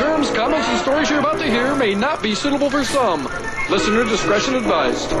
[0.00, 3.24] terms, comments, and stories you're about to hear may not be suitable for some.
[3.68, 5.12] Listener discretion advised.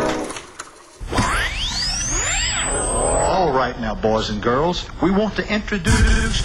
[2.72, 6.40] All right now, boys and girls, we want to introduce.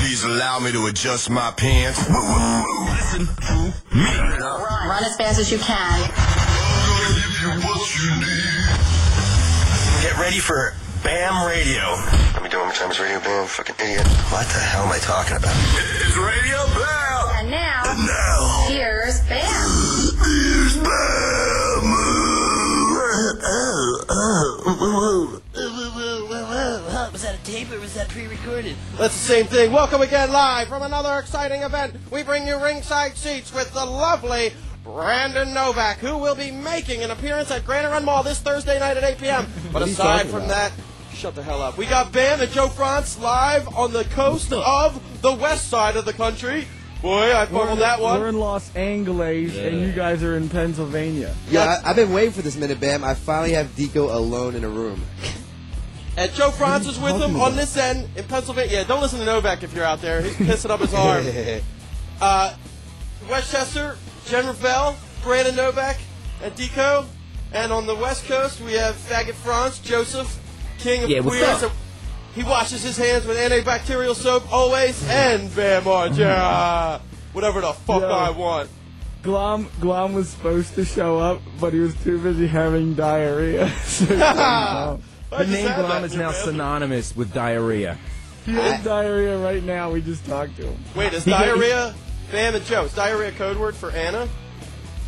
[0.00, 2.00] Please allow me to adjust my pants.
[2.10, 4.10] Listen to me.
[4.40, 6.00] Run as fast as you can.
[10.02, 10.74] Get ready for
[11.04, 11.94] BAM Radio.
[12.34, 12.90] Let me do it one more time.
[12.90, 13.46] It's Radio BAM.
[13.46, 14.06] Fucking idiot.
[14.32, 15.97] What the hell am I talking about?
[18.68, 19.40] Here's Bam.
[20.24, 21.88] here's BAM.
[27.10, 28.76] Was that a tape or was that pre-recorded?
[28.98, 29.72] That's the same thing.
[29.72, 31.96] Welcome again, live from another exciting event.
[32.12, 34.52] We bring you ringside seats with the lovely
[34.84, 38.98] Brandon Novak, who will be making an appearance at Granite Run Mall this Thursday night
[38.98, 39.46] at 8 p.m.
[39.72, 40.72] But aside from that,
[41.14, 41.78] shut the hell up.
[41.78, 46.04] We got Bam and Joe Frantz live on the coast of the west side of
[46.04, 46.68] the country.
[47.02, 48.20] Boy, I fumbled that one.
[48.20, 51.32] We're in Los Angeles, and you guys are in Pennsylvania.
[51.48, 53.04] Yeah, I, I've been waiting for this minute, Bam.
[53.04, 55.00] I finally have Deco alone in a room.
[56.16, 58.78] And Joe Frantz is with him on this end in Pennsylvania.
[58.78, 60.20] Yeah, don't listen to Novak if you're out there.
[60.22, 61.24] He's pissing up his arm.
[62.20, 62.52] Uh,
[63.30, 63.96] West Chester,
[64.26, 65.98] Jen Rivell, Brandon Novak,
[66.42, 67.06] and Deco.
[67.52, 70.36] And on the West Coast, we have Faggot Frantz, Joseph,
[70.78, 71.62] King of Yeah, what's Queers.
[72.38, 72.44] Up?
[72.44, 77.00] He washes his hands with antibacterial soap always, and Bam Margera.
[77.32, 78.08] Whatever the fuck Yo.
[78.08, 78.70] I want.
[79.22, 83.68] Glomb Glomb was supposed to show up, but he was too busy having diarrhea.
[83.84, 85.02] so he couldn't come.
[85.30, 86.44] The name had Glomb is now man.
[86.44, 87.98] synonymous with diarrhea.
[88.46, 89.90] he has diarrhea right now.
[89.90, 90.78] We just talked to him.
[90.94, 91.94] Wait, is He get- diarrhea
[92.30, 92.84] Bam and Joe?
[92.84, 94.28] Is diarrhea code word for Anna?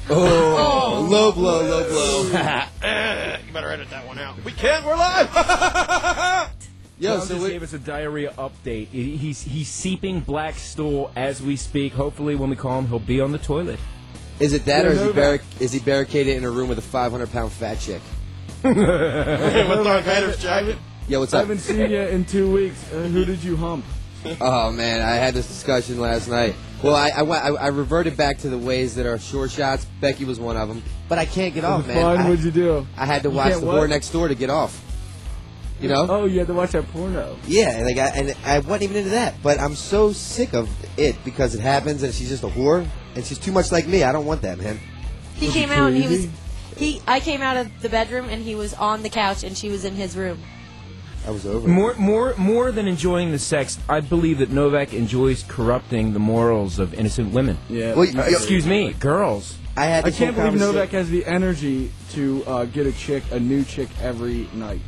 [0.08, 2.40] Oh, oh low blow, low blow.
[2.82, 4.42] Eh, you better edit that one out.
[4.44, 4.84] We can't.
[4.84, 6.50] We're live.
[7.00, 8.88] Yo, Tom so just we, gave us a diarrhea update.
[8.88, 11.94] He's he's seeping black stool as we speak.
[11.94, 13.80] Hopefully, when we call him, he'll be on the toilet.
[14.38, 15.14] is it that, or is he, Novak.
[15.16, 18.02] barric- is he barricaded in a room with a 500 pound fat chick?
[18.62, 20.76] with Darth Vader's jacket.
[21.08, 22.92] Yeah, what's I haven't seen you in two weeks.
[22.92, 23.84] Uh, who did you hump?
[24.38, 26.54] Oh man, I had this discussion last night.
[26.82, 29.86] Well, I, I, went- I, I reverted back to the ways that are short shots.
[30.02, 31.96] Becky was one of them, but I can't get off, man.
[31.96, 32.18] fun?
[32.18, 32.86] I, What'd you do?
[32.98, 33.76] I had to You watch the what?
[33.76, 34.78] war next door to get off.
[35.80, 36.06] You know?
[36.08, 37.36] Oh, you had to watch that porno.
[37.46, 40.68] Yeah, and like I, and I wasn't even into that, but I'm so sick of
[40.98, 44.02] it because it happens, and she's just a whore, and she's too much like me.
[44.02, 44.78] I don't want that, man.
[45.36, 46.28] He came out and he was
[46.76, 47.00] he.
[47.06, 49.86] I came out of the bedroom and he was on the couch and she was
[49.86, 50.38] in his room.
[51.26, 51.66] I was over.
[51.66, 51.70] it.
[51.70, 56.78] More more more than enjoying the sex, I believe that Novak enjoys corrupting the morals
[56.78, 57.56] of innocent women.
[57.70, 57.94] Yeah.
[57.94, 59.56] Well, you- Excuse me, girls.
[59.78, 60.04] I had.
[60.04, 63.22] I This can't whole believe conversa- Novak has the energy to uh, get a chick,
[63.30, 64.80] a new chick every night.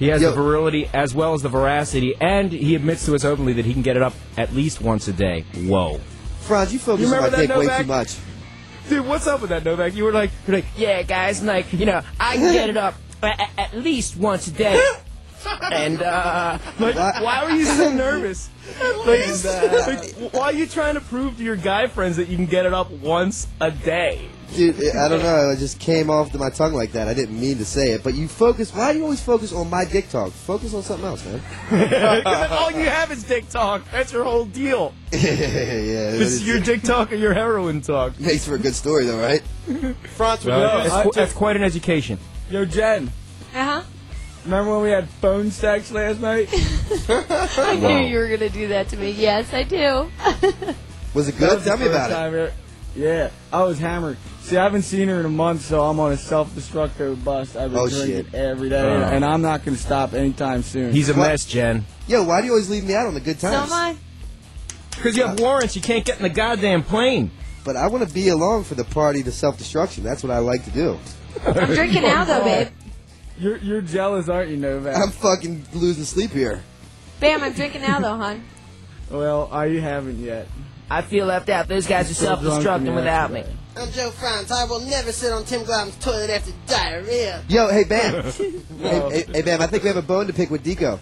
[0.00, 0.30] He has Yo.
[0.30, 3.74] the virility as well as the veracity, and he admits to us openly that he
[3.74, 5.44] can get it up at least once a day.
[5.54, 6.00] Whoa.
[6.40, 7.80] Frantz, you focus You on my remember that, dick way Novak?
[7.82, 8.16] too much.
[8.88, 9.94] Dude, what's up with that, Novak?
[9.94, 12.94] You were like, you're like, yeah, guys, like, you know, I can get it up
[13.22, 14.82] at, at least once a day.
[15.72, 18.50] And, uh, like, why were you so nervous?
[19.06, 19.26] Like,
[19.86, 22.66] like, why are you trying to prove to your guy friends that you can get
[22.66, 24.28] it up once a day?
[24.56, 25.50] Dude, I don't know.
[25.50, 27.06] It just came off to my tongue like that.
[27.08, 28.74] I didn't mean to say it, but you focus.
[28.74, 30.32] Why do you always focus on my dick talk?
[30.32, 31.40] Focus on something else, man.
[32.50, 33.82] All you have is dick talk.
[33.92, 34.92] That's your whole deal.
[35.12, 36.10] yeah, yeah.
[36.10, 38.18] This is your dick talk or your heroin talk.
[38.20, 39.42] makes for a good story, though, right?
[40.16, 42.18] Frantz would That's, qu- that's quite an education.
[42.50, 43.10] Yo, Jen,
[43.54, 43.82] Uh huh.
[44.44, 46.48] remember when we had phone sex last night?
[47.08, 49.12] I knew you were gonna do that to me.
[49.12, 50.10] Yes, I do.
[51.14, 51.54] Was it That good?
[51.54, 52.14] was the Tell me first about it.
[52.14, 52.52] time ever-
[52.96, 54.16] Yeah, I was hammered.
[54.50, 57.54] See, I haven't seen her in a month, so I'm on a self-destructive bust.
[57.56, 58.34] I've been Oh, drinking shit.
[58.34, 59.02] every day, Oh.
[59.04, 60.92] and I'm not going to stop anytime soon.
[60.92, 61.28] He's a What?
[61.28, 61.84] mess, Jen.
[62.08, 63.70] Yo, why do you always leave me out on the good So times?
[63.70, 63.96] am I.
[64.96, 67.30] Because you have warrants, you can't get in the goddamn plane.
[67.62, 70.02] But I want to be along for the party to self-destruction.
[70.02, 70.98] That's what I like to do.
[71.46, 72.68] I'm drinking now though, babe.
[73.38, 74.96] You're you're jealous, aren't you, Novak?
[74.96, 76.60] I'm fucking losing sleep here.
[77.20, 78.42] Bam, I'm drinking now though, hon.
[79.10, 80.48] well, I haven't yet.
[80.90, 81.68] I feel left out.
[81.68, 83.44] Those guys are Still drunk from self-destructing without me.
[83.74, 83.86] Yesterday.
[83.86, 84.50] I'm Joe Frantz.
[84.50, 87.42] I will never sit on Tim Glomb's toilet after diarrhea.
[87.48, 88.22] Yo, hey Bam.
[88.24, 89.60] hey, hey, hey, Bam.
[89.60, 90.98] I think we have a bone to pick with Deco.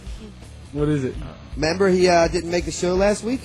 [0.72, 1.14] What is it?
[1.56, 3.40] Remember he uh, didn't make the show last week?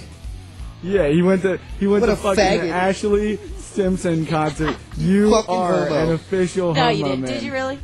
[0.81, 2.71] Yeah, he went to he went What to a fucking faggot.
[2.73, 4.75] Ashlee Simpson concert.
[4.97, 6.03] You Fucking are homo.
[6.03, 7.21] an official No, homo, you didn't.
[7.21, 7.31] man.
[7.31, 7.79] Did you really?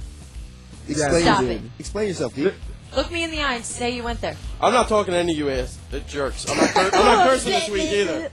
[0.88, 1.44] Explain, Stop yourself.
[1.50, 1.62] it.
[1.80, 2.54] Explain yourself, Deke.
[2.96, 4.36] Look me in the eye and say you went there.
[4.60, 6.50] I'm not talking to any of you ass the jerks.
[6.50, 8.32] I'm not, cur- I'm not cursing this week either.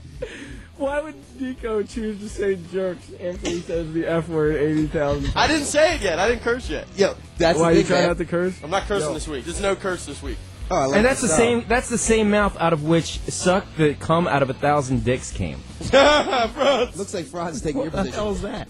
[0.77, 5.31] Why would Nico choose to say jerks after he says the F word eighty thousand
[5.35, 6.19] I didn't say it yet.
[6.19, 6.87] I didn't curse yet.
[6.95, 8.09] Yo, that's Why the you thing, trying man.
[8.09, 8.63] not to curse?
[8.63, 9.13] I'm not cursing Yo.
[9.15, 9.45] this week.
[9.45, 10.37] There's no curse this week.
[10.69, 11.37] Oh, I like and that's the style.
[11.37, 11.65] same.
[11.67, 15.31] That's the same mouth out of which suck the cum out of a thousand dicks
[15.31, 15.59] came.
[15.81, 18.13] Looks like Frantz is taking your What the position.
[18.13, 18.67] hell is that?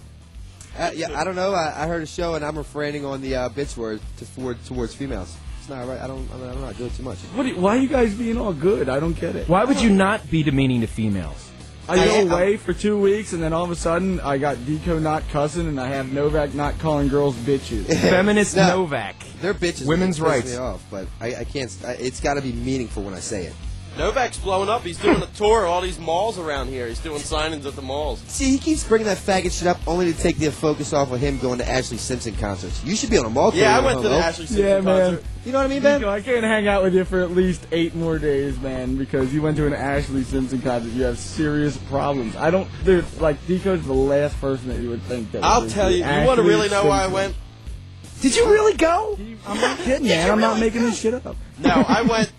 [0.78, 1.52] Uh, yeah, I don't know.
[1.52, 4.64] I, I heard a show, and I'm refraining on the uh, bitch word to forward
[4.64, 5.36] towards females.
[5.58, 6.00] It's not right.
[6.00, 6.28] I don't.
[6.32, 7.18] I mean, I'm not doing too much.
[7.34, 7.42] What?
[7.42, 8.88] do you- why are you guys being all good?
[8.88, 9.48] I don't get it.
[9.48, 11.47] Why would you not be demeaning to females?
[11.88, 15.00] I go away for two weeks, and then all of a sudden, I got Deco
[15.00, 17.86] not cussing, and I have Novak not calling girls bitches.
[18.00, 18.68] Feminist No.
[18.68, 19.16] Novak.
[19.40, 19.86] They're bitches.
[19.86, 20.50] Women's It pisses rights.
[20.52, 21.74] Me off, but I, I can't.
[21.86, 23.54] I, it's got to be meaningful when I say it.
[23.98, 24.82] Novak's blowing up.
[24.82, 26.86] He's doing a tour of all these malls around here.
[26.86, 28.20] He's doing signings at the malls.
[28.28, 31.18] See, he keeps bringing that faggot shit up only to take the focus off of
[31.18, 32.82] him going to Ashlee Simpson concerts.
[32.84, 33.50] You should be on a mall.
[33.50, 33.60] Tour.
[33.60, 34.14] Yeah, I went to the.
[34.20, 35.10] Ashlee Simpson Yeah, man.
[35.10, 35.24] concert.
[35.44, 36.00] You know what I mean, Ben?
[36.00, 39.34] Deco, I can't hang out with you for at least eight more days, man, because
[39.34, 40.90] you went to an Ashlee Simpson concert.
[40.92, 42.36] You have serious problems.
[42.36, 43.04] I don't, dude.
[43.20, 45.42] Like Deco's the last person that you would think that.
[45.42, 46.04] I'll tell do you.
[46.04, 47.34] You want to really know why I went?
[48.20, 49.18] Did you really go?
[49.46, 50.30] I'm not kidding, man.
[50.30, 51.36] I'm not making this shit up.
[51.58, 52.32] No, I went.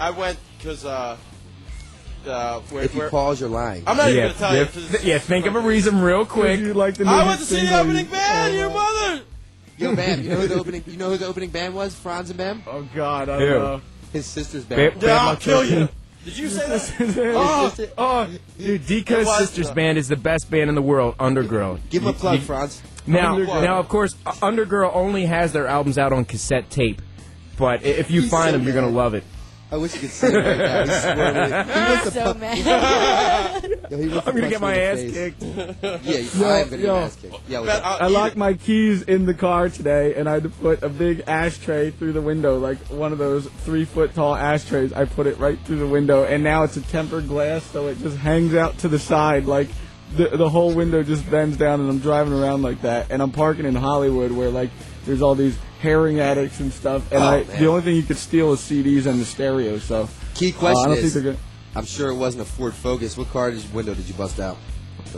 [0.00, 1.16] I went because uh,
[2.26, 3.84] uh, where, If you where, pause, you're lying.
[3.86, 4.66] I'm not even yeah, gonna tell yeah, you.
[4.66, 6.58] 'cause- yeah, think of a reason real quick.
[6.60, 8.54] You like the I new went to see the opening you- band.
[8.54, 9.20] Your mother.
[9.76, 10.84] Yo, Bam, you know who the opening?
[10.86, 11.94] You know who the opening band was?
[11.94, 12.62] Frantz and Bam.
[12.66, 13.80] Oh God, I don't know.
[14.12, 15.00] His sister's band.
[15.00, 15.88] Bam Yeah, I'll kill you.
[16.24, 17.34] Did you say that?
[17.36, 18.26] Oh, oh,
[18.56, 21.80] dude, It Deco's sister's the- band is the best band in the world, Undergirl.
[21.90, 22.80] Give him a plug, Frantz.
[23.06, 23.62] Now, Undergirl.
[23.62, 27.02] now, of course, uh, Undergirl only has their albums out on cassette tape,
[27.58, 29.24] but if you He's find so them, you're gonna love it.
[29.74, 30.84] I wish you could see him right now.
[30.84, 31.64] He's swirling.
[31.74, 33.90] He wants to so pu- mad.
[33.90, 35.12] Yo, he wants to I'm gonna punch get me my in the ass face.
[35.12, 35.42] kicked.
[36.04, 36.94] Yeah, I am gonna get yo.
[36.94, 37.40] my ass kicked.
[37.48, 37.84] Yeah, what's up?
[37.84, 40.82] I'll I eat locked my keys in the car today, and I had to put
[40.84, 44.92] a big ashtray through the window, like one of those three foot tall ashtrays.
[44.92, 47.98] I put it right through the window, and now it's a tempered glass, so it
[47.98, 49.68] just hangs out to the side, like
[50.16, 53.10] the the whole window just bends down, and I'm driving around like that.
[53.10, 54.70] And I'm parking in Hollywood, where like
[55.04, 58.16] there's all these herring addicts and stuff, and Oh, I the only thing you could
[58.16, 59.78] steal is CDs and the stereo.
[59.78, 61.40] So Key uh, question I don't is, think they're good.
[61.76, 63.16] I'm sure it wasn't a Ford Focus.
[63.16, 64.56] What car did you, window did you bust out?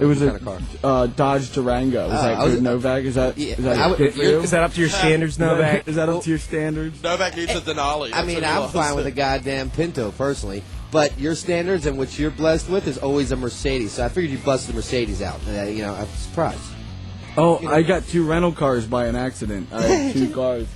[0.01, 0.61] It was a kind of car?
[0.85, 2.07] uh, Dodge Durango.
[2.07, 3.05] Is Oh, that good, Novak?
[3.05, 5.87] Is that Yeah, is that would- good you're- Is that up to your standards, Novak?
[5.89, 7.03] Is that up to your standards?
[7.03, 8.11] Novak needs a Denali.
[8.13, 8.75] I mean, I'm lost.
[8.75, 12.99] fine with a goddamn Pinto personally, but your standards and what you're blessed with is
[12.99, 13.93] always a Mercedes.
[13.93, 15.41] So I figured you busted the Mercedes out.
[15.49, 16.61] Uh, you know, I'm surprised.
[17.37, 19.69] Oh, I got two rental cars by an accident.
[19.73, 20.67] I had two cars.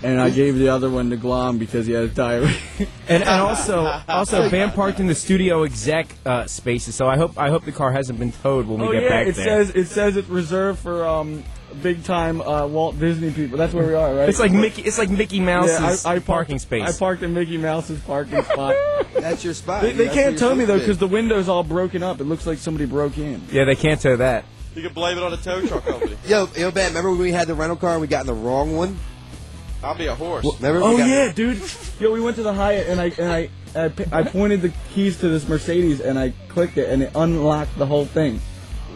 [0.00, 2.56] And I gave the other one to Glomb because he has diarrhea.
[3.08, 6.94] And, and also, also, Bam parked in the studio exec uh, spaces.
[6.94, 9.08] So I hope I hope the car hasn't been towed when we oh get yeah,
[9.08, 9.44] back it there.
[9.44, 11.42] says it says it's reserved for um
[11.82, 13.58] big time uh, Walt Disney people.
[13.58, 14.28] That's where we are, right?
[14.28, 14.82] it's like Mickey.
[14.82, 16.88] It's like Mickey Mouse's yeah, I, I parked, parking space.
[16.88, 18.76] I parked in Mickey Mouse's parking spot.
[19.14, 19.82] That's your spot.
[19.82, 22.20] they they can't tow me though because the window's all broken up.
[22.20, 23.42] It looks like somebody broke in.
[23.50, 24.44] yeah, they can't tow that.
[24.78, 26.16] You can blame it on the tow truck company.
[26.28, 28.34] Yo, yo, Ben, remember when we had the rental car and we got in the
[28.34, 28.96] wrong one?
[29.82, 30.46] I'll be a horse.
[30.60, 30.80] Remember?
[30.86, 31.60] Oh we got yeah, dude.
[31.98, 34.72] Yo, we went to the Hyatt and I and I I, p- I pointed the
[34.94, 38.40] keys to this Mercedes and I clicked it and it unlocked the whole thing.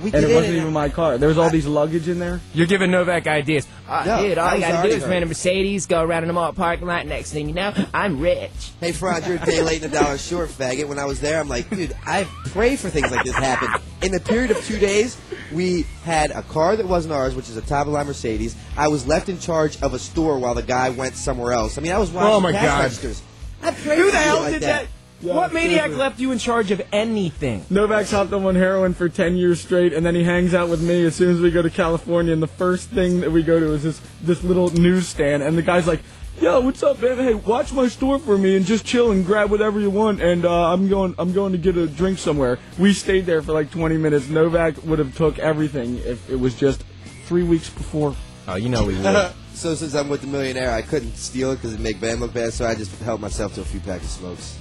[0.03, 1.19] We And it wasn't and- even my car.
[1.19, 2.41] There was all these luggage in there.
[2.55, 3.67] You're giving Novak ideas.
[3.89, 6.25] Uh, No, dude, all I you gotta do already is rent a Mercedes, go around
[6.25, 7.07] in the mall parking lot.
[7.07, 8.51] Next thing you know, I'm rich.
[8.81, 10.89] Hey, Franz, you're a day late and a dollar short, faggot.
[10.89, 13.81] When I was there, I'm like, dude, I pray for things like this happen.
[14.03, 15.17] In the period of two days,
[15.53, 18.57] we had a car that wasn't ours, which is a top of line Mercedes.
[18.77, 21.79] I was left in charge of a store while the guy went somewhere else.
[21.79, 22.83] I mean, I was watching Oh, my cash God.
[22.83, 23.23] registers.
[23.63, 24.87] I pray Who the hell like did that?
[24.87, 24.89] that?
[25.35, 27.65] what maniac left you in charge of anything?
[27.71, 30.83] Novak's hopped on one heroin for 10 years straight, and then he hangs out with
[30.83, 33.61] me as soon as we go to California, and the first thing that we go
[33.61, 36.01] to is this, this little newsstand, and the guy's like,
[36.41, 37.19] Yo, what's up, man?
[37.19, 40.21] Hey, watch my store for me and just chill and grab whatever you want.
[40.21, 42.59] And uh, I'm going, I'm going to get a drink somewhere.
[42.79, 44.29] We stayed there for like 20 minutes.
[44.29, 46.83] Novak would have took everything if it was just
[47.27, 48.17] three weeks before.
[48.49, 49.33] Oh, you know we would.
[49.55, 52.33] So since I'm with the millionaire, I couldn't steal it because it'd make Ben look
[52.33, 54.57] bad, so I just held myself to a few packs of smokes.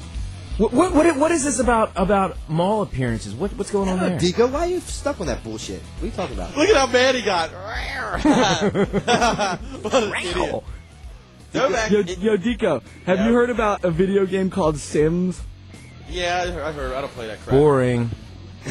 [0.57, 3.33] what, what, what, what is this about about mall appearances?
[3.33, 4.19] What, what's going on there?
[4.19, 5.81] Dico, why are you stuck on that bullshit?
[5.81, 6.55] What are you talking about?
[6.55, 7.49] Look at how mad he got.
[9.81, 10.63] what an idiot.
[11.53, 11.91] Novak.
[11.91, 13.27] Yo, it- yo, Dico, have Yeah.
[13.27, 15.41] you heard about a video game called Sims?
[16.09, 16.93] yeah, I heard, I heard.
[16.93, 17.51] I don't play that crap.
[17.55, 18.09] Boring.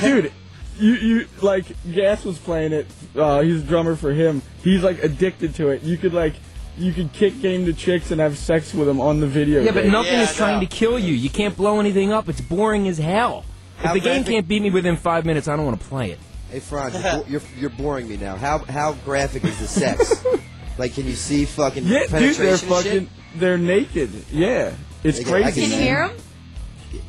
[0.00, 0.30] dude
[0.78, 5.02] you you like gas was playing it uh he's a drummer for him he's like
[5.02, 6.32] addicted to it you could like
[6.78, 9.72] you could kick game to chicks and have sex with them on the video Yeah,
[9.72, 10.60] but nothing Yeah, is trying no.
[10.60, 11.12] to kill you.
[11.12, 12.28] You can't blow anything up.
[12.28, 13.44] It's boring as hell.
[13.82, 16.18] If the game can't beat me within five minutes, I don't want to play it.
[16.50, 18.36] Hey, Frantz, you're, you're, you're boring me now.
[18.36, 20.24] How how graphic is the sex?
[20.78, 23.08] like, can you see fucking yeah dude they're fucking shit?
[23.36, 24.72] they're naked yeah
[25.04, 25.82] it's They get- I crazy can Can you man.
[25.82, 26.16] hear them.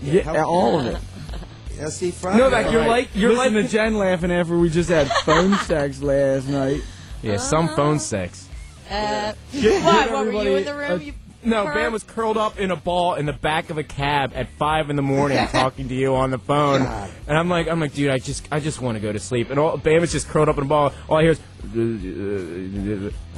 [0.01, 0.97] yeah How- all of it
[1.77, 2.37] Yeah, see, Frantz.
[2.37, 5.57] No, like you're like you're listen like to Jen laughing after we just had phone
[5.65, 6.81] sex last night
[7.23, 8.47] yeah, some phone sex.
[8.89, 10.03] Uh, Give- why?
[10.05, 10.91] give What were you in the room?
[10.91, 11.13] a- You,
[11.43, 14.31] No, Her- Bam was curled up in a ball in the back of a cab
[14.35, 16.81] at five in the morning, talking to you on the phone.
[16.81, 19.49] And I'm like, I'm like, dude, I just, I just want to go to sleep.
[19.49, 20.93] And all, Bam is just curled up in a ball.
[21.09, 21.39] All I hear is,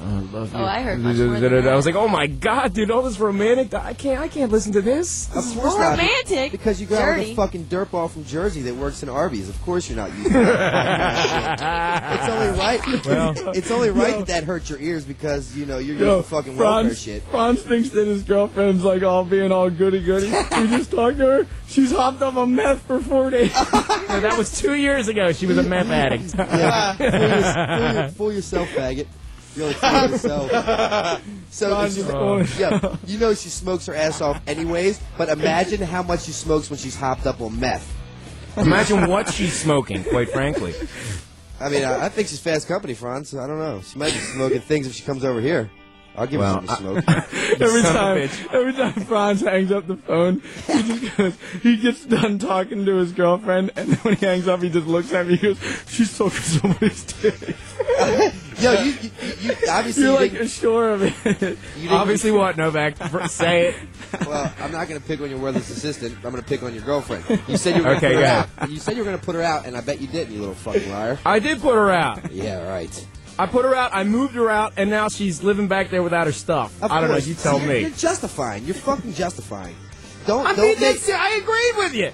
[0.03, 0.59] I love you.
[0.59, 3.19] Oh, I heard much more than I was like, oh my god, dude, all this
[3.19, 3.73] romantic.
[3.73, 5.27] I can't, I can't listen to this.
[5.27, 5.91] Of course not.
[5.91, 6.51] romantic.
[6.51, 7.31] Because you got Dirty.
[7.31, 9.49] a fucking dirtball from Jersey that works in Arby's.
[9.49, 12.19] Of course you're not using that.
[12.19, 13.05] it's only right.
[13.05, 13.55] Well.
[13.55, 16.23] it's only right that that hurts your ears because you know you're Yo, using the
[16.23, 17.23] fucking welfare shit.
[17.23, 20.27] Frantz thinks that his girlfriend's like all being all goody goody.
[20.27, 21.47] we just talked to her.
[21.67, 23.51] She's hopped up on meth for four days.
[24.13, 25.31] No, that was two years ago.
[25.31, 26.35] She was a meth addict.
[26.37, 29.07] Yeah, fool, your- fool your- fool yourself, faggot.
[29.55, 30.51] You only fool yourself.
[31.49, 34.39] So, Frantz if is you- uh, going- yeah, you know she smokes her ass off
[34.45, 34.99] anyways.
[35.17, 37.91] But imagine how much she smokes when she's hopped up on meth.
[38.57, 40.75] Imagine what she's smoking, quite frankly.
[41.59, 43.33] I mean, I, I think she's fast company, Frantz.
[43.33, 43.81] I don't know.
[43.81, 45.71] She might be smoking things if she comes over here.
[46.15, 47.27] I'll give Well, her something to smoke.
[47.61, 51.33] every Son of a time, every time Frantz hangs up the phone, he just goes,
[51.63, 54.85] he gets done talking to his girlfriend, and then when he hangs up, he just
[54.87, 55.37] looks at me.
[55.37, 57.55] He goes, "She's sucking somebody's dick."
[58.59, 61.13] Yo, you, you, you obviously You're you like didn't- sure of it.
[61.25, 61.57] you didn't-
[61.91, 62.97] Obviously, what, Novak?
[63.29, 63.75] Say it.
[64.27, 66.15] Well, I'm not going to pick on your worthless assistant.
[66.17, 67.23] I'm going to pick on your girlfriend.
[67.47, 68.69] You said you were going to Okay, put her out.
[68.69, 70.39] You said you were going to put her out, and I bet you didn't, you
[70.39, 71.17] little fucking liar.
[71.25, 72.31] I did put her out.
[72.31, 73.07] Yeah, right.
[73.39, 73.91] I put her out.
[73.93, 76.71] I moved her out, and now she's living back there without her stuff.
[76.81, 77.17] Of I don't know.
[77.17, 77.79] You tell You're- me.
[77.81, 78.63] You're justifying.
[78.65, 79.75] You're fucking justifying.
[80.25, 81.01] Don't I don't mean, make.
[81.09, 82.11] I agreed with you.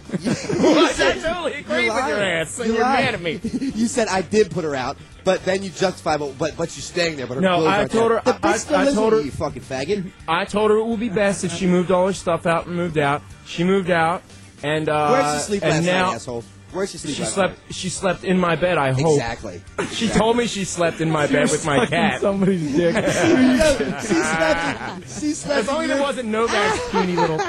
[0.64, 3.40] You I said- totally agreed you're with your ass, and You're you're mad at me.
[3.76, 6.86] You said I did put her out, but then you justify, but but, but she's
[6.86, 7.28] staying there.
[7.28, 9.62] But her No, I told her- The I- I lives told her- you, you fucking
[9.62, 10.12] faggot.
[10.28, 12.76] I told her it would be best if she moved all her stuff out and
[12.76, 13.22] moved out.
[13.46, 14.24] She moved out,
[14.64, 16.44] and uh, Where'd she sleep and last now night, asshole?
[16.72, 17.54] Where'd she sleep she last slept.
[17.68, 17.76] night?
[17.76, 18.78] She slept in my bed.
[18.78, 19.16] I hope.
[19.16, 19.62] Exactly.
[19.92, 22.22] She told me she slept in my bed with my Sucking cat.
[22.22, 22.96] somebody's dick.
[23.06, 25.20] she slept.
[25.20, 25.60] She slept.
[25.62, 27.40] As long in as it wasn't Novak's puny little.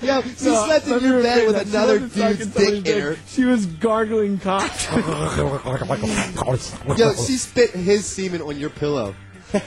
[0.00, 2.82] Yo, she No, slept let in me your bed with another wasn't sucking dude's somebody's
[2.84, 3.16] dick in her.
[3.26, 4.70] She was gargling cock.
[6.96, 9.14] Yo, she spit his semen on your pillow.
[9.52, 9.60] she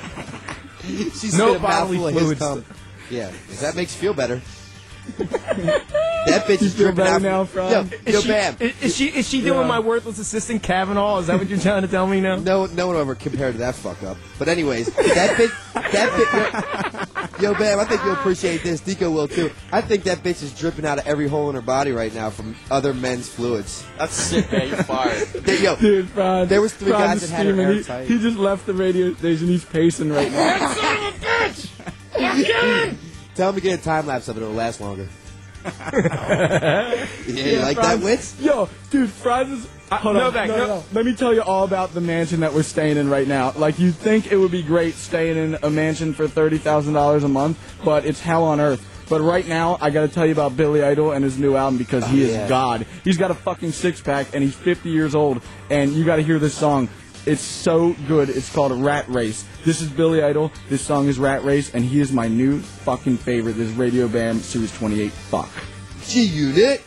[1.11, 2.39] spit No a bodily mouthful of his fluids.
[2.39, 2.65] cum.
[3.11, 4.41] Yeah, if that makes you feel better.
[6.25, 7.21] That bitch is dripping out.
[7.21, 8.55] now, from, yo, Is yo, she, bam.
[8.59, 9.67] Is, is she is she doing Yeah.
[9.67, 11.19] my worthless assistant Kavanaugh?
[11.19, 12.37] Is that what you're trying to tell me now?
[12.37, 14.17] No, no one ever compared to that fuck up.
[14.39, 17.79] But anyways, that bitch, that bitch, yo, yo, bam.
[17.79, 18.79] I think you'll appreciate this.
[18.79, 19.51] Dico will too.
[19.71, 22.29] I think that bitch is dripping out of every hole in her body right now
[22.29, 23.85] from other men's fluids.
[23.97, 24.69] That's sick, man.
[24.69, 25.27] You're fired.
[25.29, 28.07] There- yo, Dude, Frantz, There was three Frantz guys that had her steaming.
[28.07, 29.47] He- He, just left the radio station.
[29.47, 30.37] He's pacing right now.
[30.37, 32.97] That son of a bitch!
[33.35, 34.41] Tell him to get a time lapse of it.
[34.41, 35.07] It'll last longer.
[35.63, 38.39] Yeah, you like that, Frantz- Wits?
[38.41, 39.67] Yo, dude, Frantz is.
[39.91, 40.67] Uh, hold no, on, back, no, no.
[40.67, 40.83] no.
[40.93, 43.51] Let me tell you all about the mansion that we're staying in right now.
[43.55, 47.59] Like, you'd think it would be great staying in a mansion for $30,000 a month,
[47.85, 48.89] but it's hell on earth.
[49.09, 52.05] But right now, I gotta tell you about Billy Idol and his new album because
[52.07, 52.43] he Oh, yeah.
[52.45, 52.85] is God.
[53.03, 56.39] He's got a fucking six pack and he's 50 years old, and you gotta hear
[56.39, 56.87] this song.
[57.25, 58.29] It's so good.
[58.29, 59.45] It's called Rat Race.
[59.63, 60.51] This is Billy Idol.
[60.67, 63.53] This song is Rat Race, and he is my new fucking favorite.
[63.53, 65.09] This Radio Bam Series 28.
[65.11, 65.49] Fuck.
[66.05, 66.83] G Unit.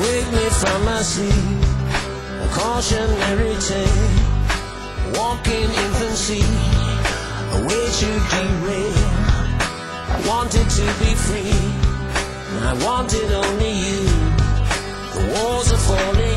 [0.00, 1.34] Wake me from my sleep,
[2.40, 4.30] a cautionary tale.
[5.12, 6.73] Walking infancy, a
[7.66, 8.94] way to derail.
[10.14, 11.58] I wanted to be free,
[12.54, 14.02] and I wanted only you.
[15.14, 16.33] The walls are falling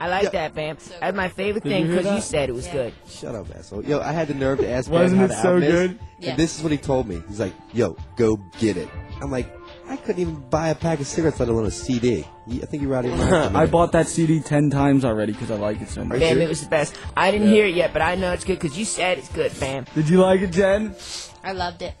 [0.00, 0.32] listen like to that.
[0.32, 0.60] that?
[0.60, 1.00] I like that, Bam.
[1.00, 2.22] That's my favorite thing because you that?
[2.22, 2.92] said it was good.
[3.08, 3.84] Shut up, asshole.
[3.84, 5.72] Yo, I had the nerve to ask Wasn't Bam it how the so album is,
[5.72, 5.98] good?
[6.18, 6.30] Yeah.
[6.30, 7.22] And this is what he told me.
[7.28, 8.88] He's like, yo, go get it.
[9.22, 9.52] I'm like,
[9.88, 12.26] I couldn't even buy a pack of cigarettes, let alone a CD.
[12.48, 13.56] I think you're out of your mind.
[13.56, 16.20] I bought that CD ten times already because I like it so much.
[16.20, 16.96] Bam, it was the best.
[17.16, 19.52] I didn't hear it yet, but I know it's good because you said it's good,
[19.60, 19.86] Bam.
[19.94, 20.94] Did you like it, Jen?
[21.42, 21.94] I loved it.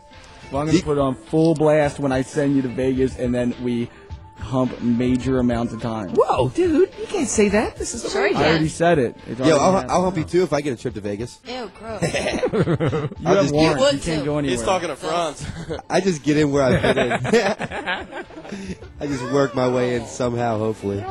[0.50, 3.34] Well, I'm gonna put it on full blast when I send you to Vegas, and
[3.34, 3.88] then we
[4.38, 6.10] hump major amounts of time.
[6.10, 7.76] Whoa, dude, you can't say that.
[7.76, 9.16] This is Sure you I already said it.
[9.26, 9.90] It's Yo, already I'll, happened.
[9.92, 11.40] I'll help you too if I get a trip to Vegas.
[11.46, 12.02] Ew, gross.
[12.14, 13.54] You I'll have just- warrants.
[13.54, 14.24] You You, would can't too.
[14.24, 14.56] go anywhere.
[14.56, 15.46] He's talking to Frantz.
[15.90, 17.12] I just get in where I fit in.
[19.00, 21.02] I just work my way in somehow, hopefully.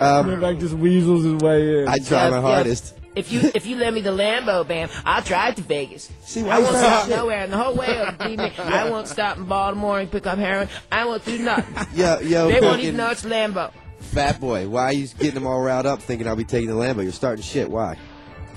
[0.00, 1.88] Um, Novak just weasels his way in.
[1.88, 2.42] I try Yeah, my yeah.
[2.42, 2.94] hardest.
[3.14, 6.10] If you if you let me the Lambo, Bam, I'll drive to Vegas.
[6.22, 9.36] See, why I won't stop nowhere, and the whole way, believe me, I won't stop
[9.36, 10.68] in Baltimore and pick up heroin.
[10.90, 11.86] I won't do nothing.
[11.94, 13.70] Yo, yo, they won't even know it's Lambo.
[14.00, 14.68] fat boy.
[14.68, 17.02] Why are you getting them all riled up thinking I'll be taking the Lambo?
[17.02, 17.70] You're starting shit.
[17.70, 17.98] Why?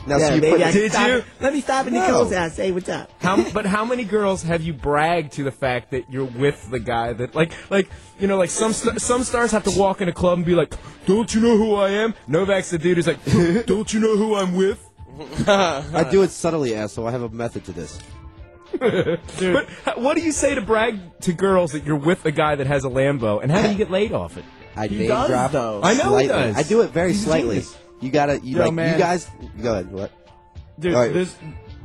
[0.07, 0.99] Now, Yeah, so you baby, put, Did you?
[1.17, 1.25] it.
[1.41, 2.01] Let me stop at No.
[2.05, 2.53] Nicole's house.
[2.53, 3.09] Say what's up.
[3.21, 6.79] How, but how many girls have you bragged to the fact that you're with the
[6.79, 7.89] guy that like like
[8.19, 10.53] you know like some st- some stars have to walk in a club and be
[10.55, 10.73] like,
[11.07, 12.13] don't you know who I am?
[12.27, 13.23] Novak's the dude who's like,
[13.65, 14.79] don't you know who I'm with?
[15.47, 17.07] I do it subtly, asshole.
[17.07, 17.99] I have a method to this.
[18.79, 22.67] But what do you say to brag to girls that you're with a guy that
[22.67, 24.43] has a Lambo, and how do you get laid off it?
[24.75, 25.81] I He name does, drop though.
[25.81, 26.57] I know he does.
[26.57, 27.63] I do it very He's a slightly.
[28.05, 28.07] Genius.
[28.07, 28.93] You gotta, you Yo, like, man.
[28.93, 29.29] you guys.
[29.61, 29.91] Go ahead.
[29.91, 30.11] What?
[30.79, 31.13] Dude, All right.
[31.13, 31.35] this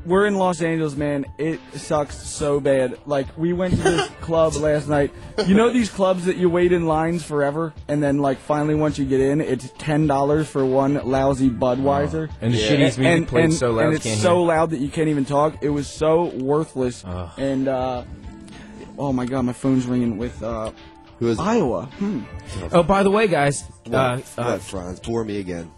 [0.05, 1.27] we're in Los Angeles, man.
[1.39, 2.99] It sucks so bad.
[3.07, 5.13] Like we went to this club last night.
[5.47, 8.99] You know these clubs that you wait in lines forever, and then like finally once
[8.99, 12.31] you get in, it's ten dollars for one lousy Budweiser.
[12.41, 14.47] And the shittiest music and, played and, so loud and it's can't so hear.
[14.47, 15.63] loud that you can't even talk.
[15.63, 17.05] It was so worthless.
[17.37, 18.05] And uh,
[18.99, 20.73] oh my god, my phone's ringing with uh,
[21.19, 21.39] Who is?
[21.39, 21.87] Iowa.
[21.99, 22.23] Hmm.
[22.73, 23.95] Oh, by the way, guys, What?
[23.95, 25.01] uh, uh, what, Frantz?
[25.01, 25.71] Bore me again.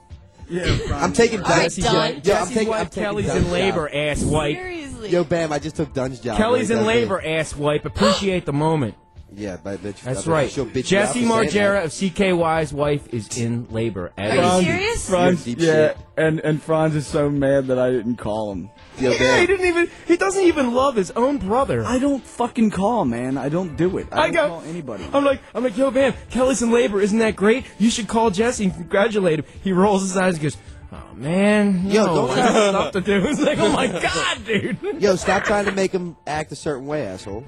[0.52, 1.76] Yeah, I'm taking All right, Dunn's.
[1.76, 1.94] done.
[1.94, 2.72] Yo, I'm Jesse's taking.
[2.72, 3.96] I'm wife taking Kelly's Dunn's in labor, job.
[3.96, 4.56] ass wipe.
[4.56, 5.08] Seriously.
[5.10, 5.52] Yo, Bam!
[5.52, 6.36] I just took Dunn's job.
[6.36, 7.84] Kelly's What in he does labor, ass wipe.
[7.84, 8.94] Appreciate the moment.
[9.34, 10.00] Yeah, by bitch.
[10.02, 10.50] That's I right.
[10.50, 14.12] She'll bitch you out Jesse for saying Margera of CKY's wife is in labor.
[14.18, 14.66] As Are you speak.
[14.78, 15.08] serious?
[15.08, 15.96] Frantz, Deep yeah, shit.
[16.16, 18.70] and and Frantz is so mad that I didn't call him.
[18.98, 19.02] that.
[19.02, 19.46] Yeah, he Bam.
[19.46, 19.90] didn't even.
[20.06, 21.82] He doesn't even love his own brother.
[21.84, 23.38] I don't fucking call, man.
[23.38, 24.08] I don't do it.
[24.12, 25.04] I I don't go- call anybody.
[25.12, 27.00] I'm like, I'm like, yo, Bam, Kelly's in labor.
[27.00, 27.64] Isn't that great?
[27.78, 29.44] You should call Jesse and congratulate him.
[29.64, 30.56] He rolls his eyes and goes,
[30.92, 33.26] oh man, Yo, no, don't- I got stuff to do.
[33.28, 35.00] It's like, oh my god, dude.
[35.00, 37.44] Yo, stop trying to make him act a certain way, asshole.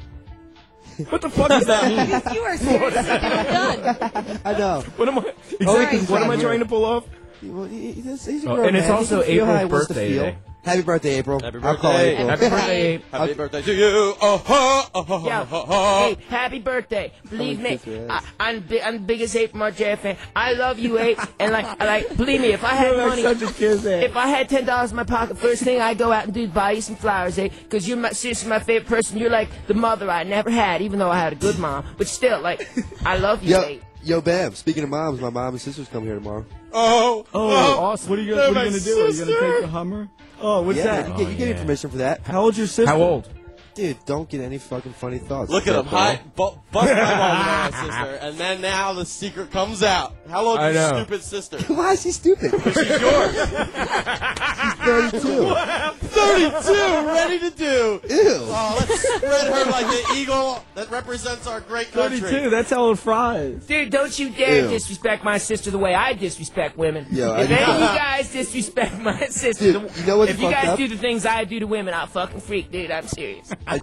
[1.10, 1.98] What the fuck does that mean?
[2.00, 4.40] If you are serious, you were done.
[4.44, 4.80] I know.
[4.96, 5.22] What am I?
[5.22, 5.32] Oh,
[5.80, 5.98] exactly.
[6.00, 7.04] Sorry, what am I trying to pull off?
[7.42, 9.72] Well, he's, he's a Oh, grown and it's also He can feel how he April's
[9.72, 10.24] wants to birthday feel.
[10.24, 10.38] today.
[10.64, 11.40] Happy birthday, April.
[11.40, 12.12] Happy I'll call birthday.
[12.14, 12.28] April.
[12.28, 13.02] Happy birthday, Abe.
[13.12, 14.14] Happy birthday to you.
[14.20, 16.06] Oh, ho, oh, ho, ho, Yo, ho, ho.
[16.08, 17.12] Abe, happy birthday.
[17.28, 20.16] Believe me, I, I'm, bi- I'm the biggest Ape Margera fan.
[20.34, 21.18] I love you, Ape.
[21.38, 23.80] And like, I like, believe me, if I had You're money, like such a kiss
[23.80, 24.04] ass.
[24.04, 26.44] if I had ten dollars in my pocket, first thing I'd go out and do
[26.44, 27.48] is buy you some flowers, eh?
[27.64, 29.18] Because you're my seriously my favorite person.
[29.18, 31.84] You're like the mother I never had, even though I had a good mom.
[31.98, 32.66] But still, like,
[33.04, 33.82] I love you, Yo, Ape.
[34.02, 34.54] yo, Bam.
[34.54, 36.46] Speaking of moms, my mom and sisters come here tomorrow.
[36.72, 38.10] Oh, Oh, awesome.
[38.10, 39.04] What are you what are you gonna do?
[39.04, 40.08] Are you gonna take the Hummer?
[40.40, 41.08] Oh, what's yeah, that?
[41.08, 41.62] you, get, you oh, get yeah.
[41.62, 42.20] permission for that.
[42.22, 42.86] How old's your sister?
[42.86, 43.28] How old?
[43.74, 45.50] Dude, don't get any fucking funny thoughts.
[45.50, 45.98] Look at him, bro.
[45.98, 50.14] hi, bu- bust my balls, my sister, and then now the secret comes out.
[50.30, 51.58] How old I is your stupid sister?
[51.74, 52.52] Why is he stupid?
[52.52, 53.34] She's yours.
[53.34, 55.54] She's 32.
[56.14, 58.00] 32, ready to do.
[58.08, 58.38] Ew.
[58.46, 62.20] Oh, let's spread her like an eagle that represents our great country.
[62.20, 62.50] 32.
[62.50, 63.66] That's how old Fry is.
[63.66, 64.68] Dude, don't you dare Ew.
[64.68, 67.06] disrespect my sister the way I disrespect women.
[67.10, 70.18] Yo, I if just- any of you guys disrespect my sister, Dude, the- you know
[70.18, 70.78] what's if you fucked guys up?
[70.78, 72.90] do the things I do to women, I'll fucking freak, dude.
[72.92, 73.50] I'm serious.
[73.66, 73.80] I,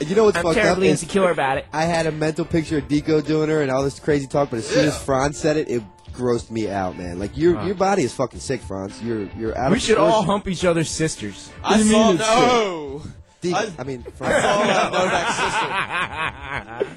[0.00, 1.66] you know what's I'm fucked terribly is insecure about it.
[1.72, 4.58] I had a mental picture of Deco doing her and all this crazy talk, but
[4.58, 7.18] as soon as Frantz said it, it grossed me out, man.
[7.18, 9.00] Like your your body is fucking sick, Frantz.
[9.02, 11.50] You're you're out We of should all hump each other's sisters.
[11.64, 13.02] I do you saw mean it's no.
[13.40, 14.42] Deke- I- I, mean, I Frantz.
[14.44, 14.92] saw that
[16.78, 16.96] Novak sister.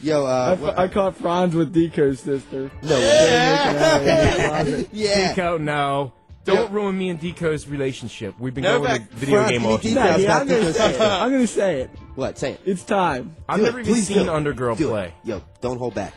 [0.00, 2.70] Yo, I, uh, f- I caught Frantz with Deco's sister.
[2.82, 2.98] no,
[4.92, 5.34] yeah.
[5.34, 6.12] Deco, no.
[6.44, 8.34] Don't ruin me and Deco's relationship.
[8.38, 9.94] We've been No, going back- to video Frantz, game you need auctions.
[9.94, 9.96] Deco.
[9.96, 11.00] Nah, yeah, I'm gonna say it.
[11.00, 11.90] I'm gonna say it.
[12.16, 12.38] What?
[12.38, 12.60] Say it.
[12.64, 13.36] It's time.
[13.48, 13.82] I've Do never it.
[13.82, 14.26] even Please seen do it.
[14.26, 15.06] Undergirl Do play.
[15.06, 15.14] it.
[15.28, 16.14] Yo, don't hold back.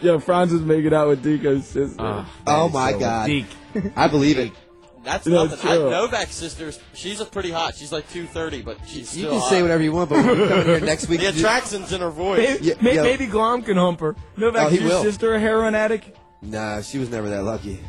[0.00, 1.96] Yo, Frantz is making out with Deco's sister.
[2.00, 3.46] Ah, Oh my so god, Deke.
[3.96, 4.52] I believe it.
[5.04, 5.70] That's No, nothing.
[5.70, 5.74] I.
[5.76, 7.74] Novak's sister, she's a pretty hot.
[7.76, 9.48] She's like 230, but she's You can hot.
[9.48, 12.00] say whatever you want, but when you come in here next week, The attraction's in
[12.00, 12.38] her voice.
[12.60, 14.16] Maybe, Yeah, may- maybe Glomb can hump her.
[14.36, 15.02] Novak, Oh, he your will.
[15.04, 16.14] sister a heroin addict?
[16.42, 17.80] nah, she was never that lucky.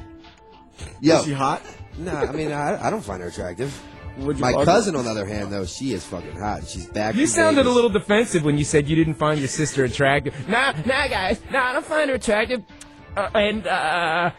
[1.01, 1.61] Yo, Is she hot?
[1.97, 3.73] nah, I mean, I, I don't find her attractive.
[4.17, 6.67] Would you My cousin, on the other hand, though, she is fucking hot.
[6.67, 7.15] She's back.
[7.15, 10.33] You sounded a little defensive when you said you didn't find your sister attractive.
[10.49, 11.39] Nah, nah, guys.
[11.51, 12.63] Nah, I don't find her attractive.
[13.15, 14.31] Uh, and, uh,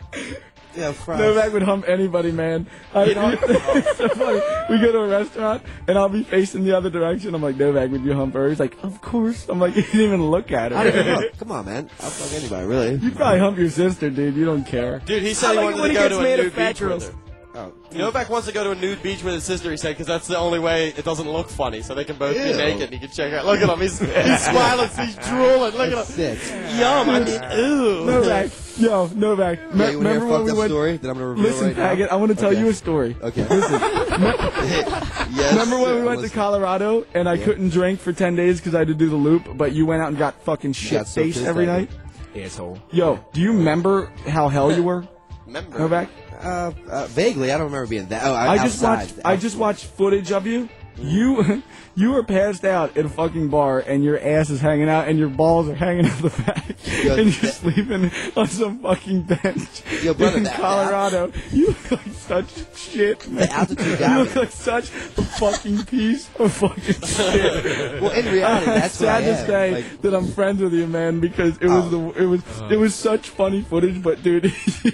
[0.76, 1.20] Yeah, Frantz.
[1.22, 2.66] Novak would hump anybody, man.
[2.94, 4.40] I, it's so funny.
[4.68, 7.35] We go to a restaurant and I'll be facing the other direction.
[7.35, 8.48] I'm like, Novak, would you hump her?
[8.48, 9.48] He's like, of course.
[9.48, 11.28] I'm like, you didn't even look at I don't even her.
[11.38, 11.90] Come on, man.
[12.00, 12.94] I'll fuck anybody, really.
[12.96, 14.37] You probably hump your sister, dude.
[14.37, 15.00] You don't care.
[15.00, 16.40] Dude, he I said he like wanted when to he go gets to a made
[16.40, 17.09] of fat beach with girls.
[17.09, 17.14] her.
[17.61, 19.70] Oh, Novak wants to go to a nude beach with his sister.
[19.70, 22.37] He said because that's the only way it doesn't look funny, so they can both
[22.37, 22.42] Ew.
[22.42, 22.83] be naked.
[22.85, 23.44] and He can check out.
[23.44, 23.81] Look at him.
[23.81, 24.88] He's, he's smiling.
[24.96, 25.75] He's drooling.
[25.75, 26.05] Look at him.
[26.05, 26.38] sick.
[26.79, 27.11] Yum.
[27.11, 28.07] I mean, ooh.
[28.07, 29.59] Novak, yo, Novak.
[29.59, 30.70] Yeah, me- you want to hear remember when we went?
[30.70, 31.94] story that I'm going to reveal Listen, right now?
[31.94, 32.61] faggot, I want to tell Okay.
[32.61, 33.16] you a story.
[33.20, 33.46] Okay.
[33.46, 33.81] Listen.
[34.61, 35.53] yes.
[35.53, 36.29] Remember when we sir, went to.
[36.31, 39.57] Colorado and I couldn't drink for 10 days because I had to do the loop,
[39.57, 41.90] but you went out and got fucking shit got so faced every night?
[42.37, 42.81] Asshole.
[42.92, 45.07] Yo, do you remember how hell you were,
[45.51, 45.79] Remember.
[45.81, 46.09] Novak?
[46.41, 48.23] Uh, uh, vaguely, I don't remember being that.
[48.25, 49.09] Oh, I just outside.
[49.17, 49.27] watched.
[49.27, 50.69] I just watched footage of you.
[50.97, 51.63] You,
[51.94, 55.18] you were passed out in a fucking bar, and your ass is hanging out, and
[55.18, 56.74] your balls are hanging out the back,
[57.05, 61.33] Yo, and you're that- sleeping on some fucking bench Yo, brother, in that- Colorado.
[61.53, 63.29] You look like such shit.
[63.29, 63.48] Man.
[63.50, 64.40] altitude You look me.
[64.42, 68.00] like such a fucking piece of fucking shit.
[68.00, 69.46] Well, in reality, I'm that's what I sad to am.
[69.46, 72.12] say Like- that I'm friends with you, man, because it was Oh.
[72.12, 74.44] the it was it was such funny footage, but dude,
[74.85, 74.92] you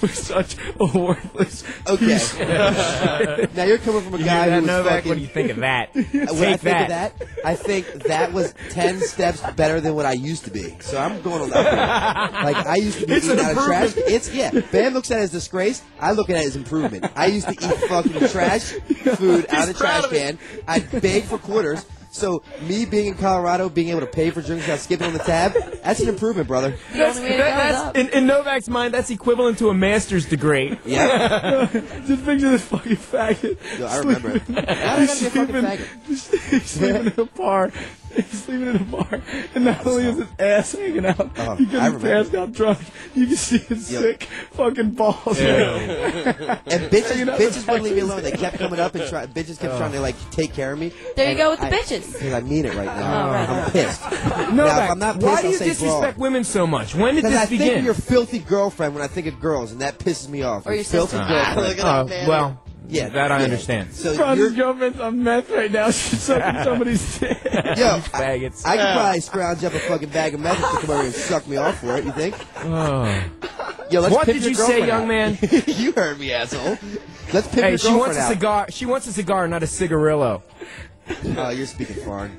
[0.00, 2.06] were such a worthless Okay.
[2.06, 2.38] piece.
[2.38, 5.08] now you're coming from a You guy hear that, who was fucking.
[5.10, 5.90] What do you think of that?
[6.32, 7.18] When I Take think of that.
[7.18, 10.76] that, I think that was ten steps better than what I used to be.
[10.80, 12.32] So I'm going on that.
[12.44, 13.92] Like I used to be It's eating out of trash.
[13.96, 14.50] It's yeah.
[14.72, 15.82] Bam looks at it as disgrace.
[15.98, 17.06] I look at it as improvement.
[17.16, 18.72] I used to eat fucking trash
[19.16, 20.38] food out of the trash of can.
[20.66, 21.84] I'd beg for quarters.
[22.12, 25.20] So me being in Colorado, being able to pay for drinks without skipping on the
[25.20, 26.76] tab, that's an improvement, brother.
[26.92, 29.68] The only way to go is That- that's, in, in Novak's mind, that's equivalent to
[29.68, 30.76] a master's degree.
[30.84, 31.66] Yeah.
[32.06, 33.78] Just picture this fucking faggot.
[33.78, 34.44] Yo, I remember it.
[34.44, 36.50] sleeping- Why did I gotta be fucking sleeping- faggot?
[36.50, 37.70] He's sleeping in a bar,
[38.14, 39.20] He's sleeping in a bar,
[39.54, 41.98] and not only is his ass hanging out Oh, because I his remember.
[42.08, 42.78] pants got drunk,
[43.14, 44.02] you can see his Yep.
[44.02, 45.38] sick fucking balls.
[45.40, 48.22] And bitches, Hanging out bitches the wouldn't leave me alone.
[48.22, 49.26] They kept coming up and try.
[49.26, 50.92] Bitches kept trying to like take care of me.
[51.16, 52.12] There you And go with the I- bitches.
[52.12, 53.28] Because I mean it right now.
[53.28, 54.02] Oh, right, I'm pissed.
[54.10, 56.22] Novak, now, if I'm not pissed, why do I'll you say disrespect brawl.
[56.28, 56.94] women so much?
[56.94, 57.78] When did Because this I think begin?
[57.78, 60.66] of your filthy girlfriend when I think of girls, and that pisses me off.
[60.66, 61.26] Or your filthy sister.
[61.32, 61.68] girlfriend.
[61.68, 62.28] Look at Uh, that man.
[62.28, 63.44] well, Yeah, that I yeah.
[63.44, 63.92] understand.
[63.92, 65.90] So Frantz's you're, girlfriend's on meth right now.
[65.90, 67.38] She's sucking somebody's dick.
[67.44, 68.66] yo, I, Faggots.
[68.66, 71.46] I could probably scrounge up a fucking bag of meth to come over and suck
[71.46, 72.04] me off for it.
[72.04, 72.34] You think?
[72.56, 73.04] Oh.
[73.90, 75.08] Yo, let's What did you say, girlfriend young out.
[75.08, 75.38] man?
[75.66, 76.78] you heard me, asshole.
[77.32, 78.28] Let's pimp Hey, your she wants a out.
[78.32, 78.66] cigar.
[78.70, 80.42] She wants a cigar, not a cigarillo.
[81.36, 82.38] Oh, you're speaking foreign.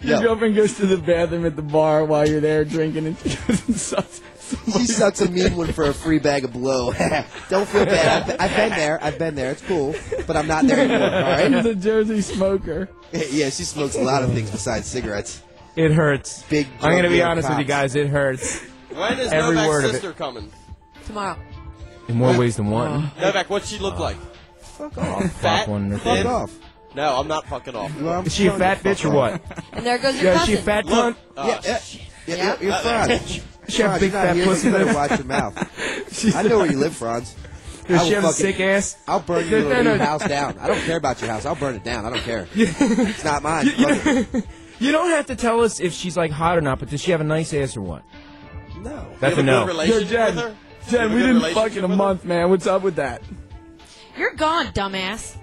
[0.00, 3.18] Your Yo, girlfriend goes to the bathroom at the bar while you're there drinking, and
[3.18, 4.20] she goes and sucks.
[4.48, 6.92] She sucks a mean one for a free bag of blow.
[7.48, 8.30] Don't feel bad.
[8.30, 8.98] I've, I've been there.
[9.02, 9.50] I've been there.
[9.50, 9.94] It's cool,
[10.26, 11.02] but I'm not there anymore.
[11.14, 11.52] All right?
[11.52, 12.88] She's a Jersey smoker.
[13.12, 15.40] Yeah, she smokes a lot of things besides cigarettes.
[15.76, 16.42] It hurts.
[16.44, 16.66] Big.
[16.82, 17.94] I'm gonna be drug honest with you guys.
[17.94, 19.92] It hurts When is Every Novak's word of it.
[19.94, 20.50] sister coming?
[21.06, 21.38] Tomorrow.
[22.08, 22.92] in more ways than one.
[22.92, 23.20] Uh-huh.
[23.26, 24.16] Novak, what's she look uh, like?
[24.58, 25.32] Fuck off.
[25.34, 25.66] Fat?
[25.66, 26.26] Fuck thin?
[26.26, 26.52] off.
[26.96, 27.98] No, I'm not fucking off.
[28.00, 29.40] Well, Is she a fat bitch or what?
[29.72, 31.14] And there goes your Yeah, is she a fat cunt?
[31.36, 31.78] Oh, Yeah, yeah,
[32.26, 32.44] yeah, Yeah.
[32.44, 33.40] You're, you're Frantz.
[33.68, 34.66] She have Frantz, big you're fat pussy.
[34.68, 36.34] You better watch your mouth.
[36.36, 37.34] I know where you live, Frantz.
[37.86, 38.96] Does I she will have a sick ass?
[39.06, 40.04] I'll burn your no, new no.
[40.04, 40.58] house down.
[40.58, 41.44] I don't care about your house.
[41.46, 42.04] I'll burn it down.
[42.04, 42.48] I don't care.
[42.54, 43.66] it's not mine.
[43.68, 44.44] Fuck it.
[44.78, 47.10] You don't have to tell us if she's like hot or not, but does she
[47.12, 48.02] have a nice ass or what?
[48.82, 49.06] No.
[49.20, 49.82] That's You a have no.
[49.84, 50.48] Yo, Jen, with her?
[50.50, 51.96] You Jen, we didn't fuck in a with her?
[51.96, 52.50] month, man.
[52.50, 53.22] What's up with that?
[54.18, 55.36] You're gone, dumbass.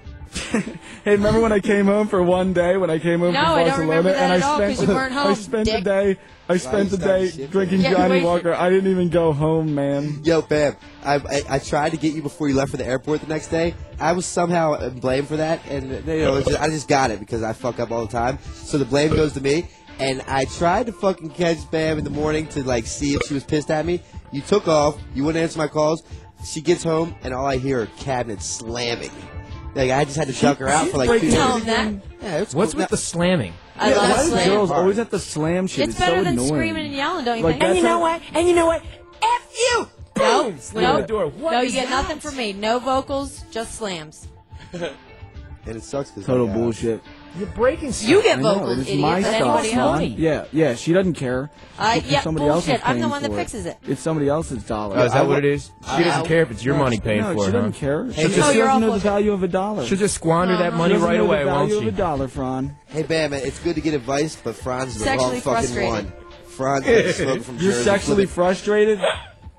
[1.03, 3.49] Hey, remember when I came home for one day when I came home No, from
[3.53, 5.35] I don't Barcelona remember that and I at all, spent 'cause you weren't I home,
[5.35, 5.83] spent the dick.
[5.83, 6.17] day
[6.49, 7.93] I spent the day shit, drinking man.
[7.93, 8.53] Johnny Yeah, Walker.
[8.53, 10.21] I didn't even go home, man.
[10.23, 13.21] Yo, Bam, I, I I tried to get you before you left for the airport
[13.21, 13.73] the next day.
[13.99, 17.19] I was somehow blamed for that, and you know, it's just- I just got it
[17.19, 18.39] because I fuck up all the time.
[18.53, 19.67] So the blame goes to me.
[19.99, 23.35] And I tried to fucking catch Bam in the morning to like see if she
[23.35, 24.01] was pissed at me.
[24.31, 24.97] You took off.
[25.13, 26.01] You wouldn't answer my calls.
[26.43, 29.11] She gets home, and all I hear are cabinets slamming.
[29.75, 31.65] Like I just had to duck her out for like two Tell minutes.
[31.77, 32.23] him that.
[32.23, 32.81] Yeah, it's What's cool.
[32.81, 33.53] with the slamming?
[33.77, 34.49] I Yeah, love why do slam.
[34.49, 35.89] girls always have to slam shit?
[35.89, 36.47] It's better so than annoying.
[36.49, 37.73] screaming and yelling, don't you Like, think?
[37.73, 38.21] that's how- what?
[38.33, 38.81] And you know what?
[39.21, 39.87] F you!
[40.17, 40.59] No, Boom!
[40.59, 41.27] Slam no, the door.
[41.27, 42.01] What no, you get that?
[42.03, 42.53] nothing from me.
[42.53, 44.27] No vocals, just slams.
[44.73, 44.85] and
[45.65, 47.01] it sucks because Total bullshit.
[47.35, 48.09] You're breaking stuff.
[48.09, 49.99] You get I know, it's idiot, my but stuff, anybody else.
[49.99, 50.15] son.
[50.17, 51.49] Yeah, yeah, she doesn't care.
[51.79, 52.87] Uh, I- It's yeah, somebody else is bullshit.
[52.87, 53.77] I'm the one that fixes it.
[53.87, 54.97] It's somebody else's dollar.
[54.97, 55.71] Oh, is I that what would- it is?
[55.97, 57.73] She doesn't uh, care if it's your money paying no, for she it, She doesn't
[57.73, 57.79] huh?
[57.79, 58.05] care.
[58.05, 59.85] Hey, She no, just you're doesn't know the value of a dollar.
[59.85, 61.97] She'll just squander that money She doesn't right know away, the value won't of a
[61.97, 62.75] dollar, Fran.
[62.87, 66.13] Hey, Bam, it's good to get advice, but Frantz is the Sexually wrong fucking one.
[66.45, 66.85] Frantz
[67.45, 67.83] from You're Jersey.
[67.83, 68.99] sexually frustrated?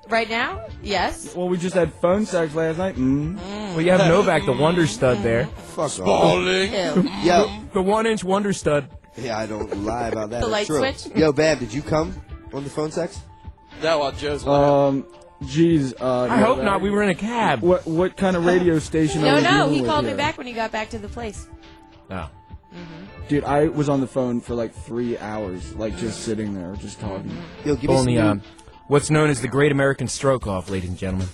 [0.07, 0.65] Right now?
[0.83, 1.35] Yes.
[1.35, 2.95] Well, we just had phone sex last night.
[2.95, 3.37] Mm.
[3.71, 5.41] Well, you have Novak, the wonder stud there.
[5.41, 5.47] it.
[5.75, 6.43] Fuck off.
[6.45, 7.09] Ew.
[7.23, 8.87] Yo, The one inch wonder stud.
[9.17, 10.41] yeah, I don't lie about that.
[10.41, 10.77] The That's light true.
[10.91, 11.15] switch?
[11.17, 12.13] Yo, Bab, did you come
[12.53, 13.19] on the phone sex?
[13.81, 15.03] That while Joe's laughing.
[15.11, 15.93] Um, geez.
[15.99, 16.81] Uh, I hope not.
[16.81, 17.61] We were in a cab.
[17.61, 19.21] What what kind of radio station?
[19.23, 20.17] are No, we no, dealing he with called me here?
[20.17, 21.47] back when he got back to the place.
[22.11, 22.29] Oh.
[23.27, 26.99] Dude, I was on the phone for like three hours, like just sitting there, just
[26.99, 27.35] talking.
[27.65, 28.27] Yo, give me Only some.
[28.27, 28.41] um,
[28.87, 31.27] what's known as the Great American Stroke Off, ladies and gentlemen.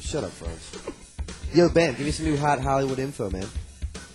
[0.00, 0.78] Shut up, Frantz.
[1.54, 3.46] Yo, Ben, give me some new hot Hollywood info, man.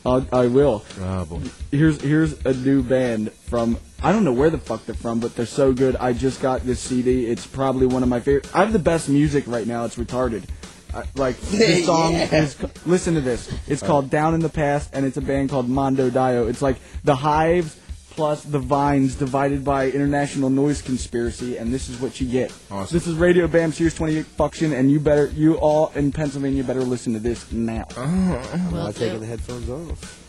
[0.06, 0.84] I'll, I will.
[1.02, 1.42] Oh boy.
[1.72, 5.36] Here's here's a new band from I don't know where the fuck they're from, but
[5.36, 5.96] they're so good.
[5.98, 7.26] I just got this CD.
[7.26, 8.50] It's probably one of my favorite.
[8.56, 9.84] I have the best music right now.
[9.86, 10.46] It's retarded.
[10.94, 12.34] I, like this song Yeah.
[12.34, 12.58] is.
[12.86, 13.54] Listen to this.
[13.68, 16.50] It's called "Down in the Past" and it's a band called Mando Diao.
[16.50, 17.76] It's like the Hives
[18.20, 22.52] plus the Vines divided by International Noise Conspiracy, and this is what you get.
[22.70, 22.94] Awesome.
[22.94, 26.82] This is Radio Bam Series 28 Function, and you better, you all in Pennsylvania better
[26.82, 27.88] listen to this now.
[27.96, 28.32] I'm
[28.74, 29.00] Will not do.
[29.00, 30.29] taking the headphones off.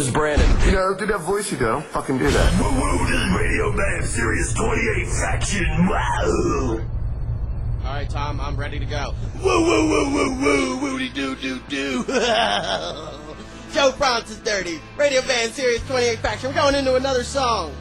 [0.00, 0.48] Is Brandon.
[0.64, 1.66] You know, do that voice you do.
[1.66, 2.60] Don't fucking do that.
[2.62, 5.86] Woo woo, this is Radio Bam, Sirius 28 Faction.
[5.88, 6.80] Wow.
[7.84, 9.12] All right, Tom, I'm ready to go.
[9.44, 12.04] Woo woo woo woo woo woody doo doo doo.
[13.74, 14.80] Joe Bronx is dirty.
[14.96, 16.48] Radio Bam Sirius 28 Faction.
[16.48, 17.74] We're going into another song.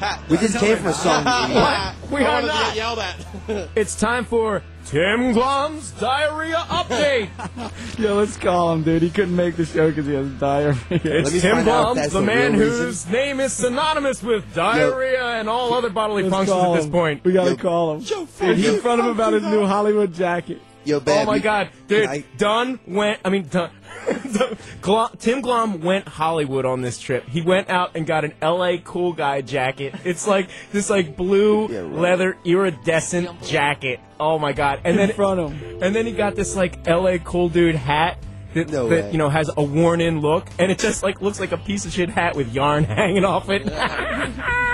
[0.00, 1.20] Ha- We just came from a song.
[1.22, 1.94] idiot.
[2.10, 2.66] We I are wanted to not.
[2.66, 3.68] get yelled at.
[3.76, 7.28] It's time for Tim Glomb's diarrhea update.
[7.98, 9.00] Yo, let's call him, dude.
[9.02, 10.76] He couldn't make the show because he has diarrhea.
[10.90, 12.86] It's Tim find Glomb, the the man real reason.
[12.86, 17.24] whose name is synonymous with diarrhea and all other bodily Let's functions at this point.
[17.24, 18.00] We gotta Yo, call him.
[18.02, 20.60] Joe Dude, he in front of him about his new Hollywood jacket.
[20.84, 22.06] Yo, Oh my god, dude!
[22.08, 23.20] I- Dunn went.
[23.24, 23.70] I mean, Dunn,
[24.80, 27.28] Glomb, Tim Glomb went Hollywood on this trip.
[27.28, 28.78] He went out and got an L.A.
[28.78, 29.94] cool guy jacket.
[30.04, 31.92] It's like this, like blue Yeah, right.
[31.92, 34.00] leather iridescent jacket.
[34.18, 34.80] Oh my god!
[34.84, 35.82] And In then front of him.
[35.82, 37.18] and then he got this like L.A.
[37.18, 38.18] cool dude hat.
[38.54, 41.52] That, No that you know has a worn-in look, and it just like looks like
[41.52, 43.62] a piece of shit hat with yarn hanging off it.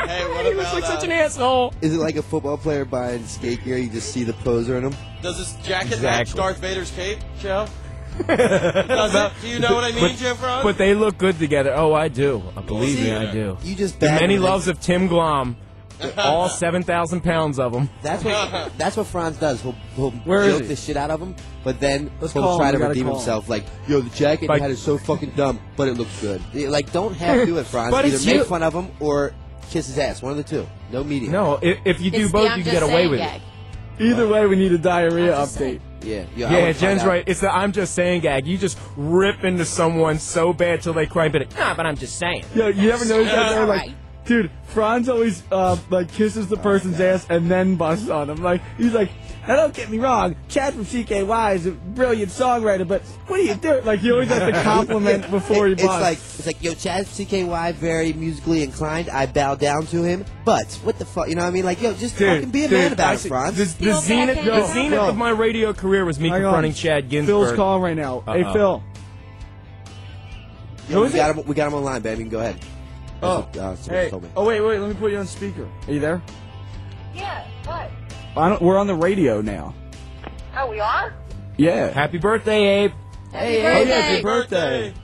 [0.09, 1.75] Hey, what he looks about, like such uh, an asshole.
[1.83, 3.77] Is it like a football player buying skate gear?
[3.77, 4.95] You just see the poser in him.
[5.21, 7.67] Does this jacket match Darth Vader's cape, Joe?
[8.27, 9.33] Does it?
[9.41, 10.65] Do you know what I mean, But- Joe Frantz?
[10.65, 11.73] But they look good together.
[11.75, 12.43] Oh, I do.
[12.57, 13.57] Uh, Believe me, I do.
[13.63, 14.43] You just The many him.
[14.43, 15.57] loves of Tim Glomb,
[16.19, 17.89] all seven thousand pounds of them.
[18.03, 19.61] That's what that's what Frantz does.
[19.63, 20.69] He'll, he'll Where is joke he?
[20.69, 22.75] the shit out of him, but then Let's he'll call try him.
[22.75, 23.19] to gotta redeem call him.
[23.19, 23.49] himself.
[23.49, 26.41] Like, yo, the jacket Like- you had is so fucking dumb, but it looks good.
[26.55, 27.91] Like, don't have to do it, Frantz.
[27.91, 29.33] But Either it's make you- fun of him or
[29.71, 30.23] kiss his ass.
[30.23, 30.67] One of the two.
[30.93, 31.33] No medium.
[31.33, 33.11] No, if, if you do It's the both, I'm you can just get away saying
[33.11, 33.41] with gag.
[33.99, 34.07] It.
[34.07, 35.47] Either way, we need a diarrhea update.
[35.49, 35.81] saying.
[36.03, 36.25] Yeah.
[36.37, 37.25] Yeah, Yeah, Jen's right.
[37.27, 38.47] It's the I'm just saying gag.
[38.47, 42.19] You just rip into someone so bad till they cry, but nah, but I'm just
[42.19, 42.45] saying.
[42.55, 43.51] Yo, you ever notice that?
[43.51, 43.91] They're like,
[44.25, 48.43] dude, Frantz always uh, like kisses the person's ass and then busts on him.
[48.43, 49.11] Like he's like,
[49.49, 53.44] now don't get me wrong, Chad from CKY is a brilliant songwriter, but what do
[53.44, 53.80] you do?
[53.80, 55.94] Like you always has to compliment before he It- busts.
[55.96, 59.11] It's like it's like yo, Chaz CKY very musically inclined.
[59.11, 61.28] I bow down to him, but what the fuck?
[61.28, 61.64] You know what I mean?
[61.64, 63.57] Like yo, just fucking be a man about I it, Frantz.
[63.57, 65.05] The, the Feel zenith, bad, the zenith Phil.
[65.09, 66.42] of my radio career was me Hang on.
[66.44, 67.46] confronting Chad Ginsburg.
[67.46, 68.20] Phil's calling right now.
[68.26, 68.53] Hey Uh-oh.
[68.53, 68.82] Phil.
[70.90, 71.46] Yo, we got him.
[71.46, 72.24] We got him online, baby.
[72.24, 72.57] You can go ahead.
[73.22, 74.11] Oh, what, uh, hey.
[74.11, 74.28] told me.
[74.36, 74.78] Oh wait, wait.
[74.78, 75.68] Let me put you on speaker.
[75.86, 76.22] Are you there?
[77.14, 77.28] Yeah, what?
[77.28, 77.47] I don't,
[78.61, 79.74] we're on the radio now.
[80.57, 81.12] Oh, we are?
[81.57, 81.89] Yeah.
[81.91, 82.93] Happy birthday, Abe.
[83.32, 84.91] Happy Oh yeah, it's birthday.
[84.93, 85.01] birthday.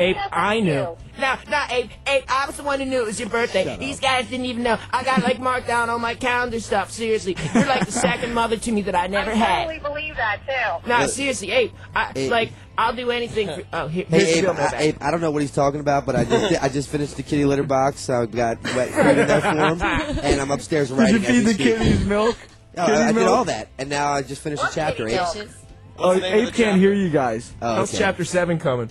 [0.00, 0.70] Abe, I knew.
[0.72, 0.96] you.
[1.18, 3.76] No, no, Abe, Abe, I was the one who knew it was your birthday.
[3.78, 4.78] These guys didn't even know.
[4.92, 6.92] I got like marked down on my calendar stuff.
[6.92, 9.50] Seriously, you're like the second mother to me that I never I had.
[9.50, 10.88] I totally believe that, too.
[10.88, 12.30] No, seriously, Abe, I Abe.
[12.30, 13.62] like I'll do anything for.
[13.72, 14.74] Oh, here, Hey, the Abe, I, Novak.
[14.76, 17.24] Abe, I don't know what he's talking about, but I just I just finished the
[17.24, 18.08] kitty litter box.
[18.08, 21.18] I got wet food in there for him, and I'm upstairs right now.
[21.18, 21.66] Did you feed the speak.
[21.66, 22.36] kitties milk?
[22.76, 25.08] Oh, Kitty I, I did all that, and now I just finished a chapter.
[25.08, 25.18] Abe.
[25.18, 25.56] Dishes.
[25.98, 26.78] Oh, the name of Abe can't chapter?
[26.78, 27.52] hear you guys.
[27.60, 28.88] Oh, How's chapter seven coming?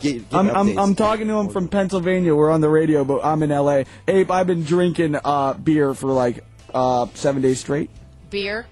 [0.00, 0.78] Get- get I'm, I'm.
[0.78, 2.34] I'm talking to him from Pennsylvania.
[2.34, 3.84] We're on the radio, but I'm in LA.
[4.08, 7.90] Abe, I've been drinking uh, beer for like uh, seven days straight.
[8.30, 8.66] Beer.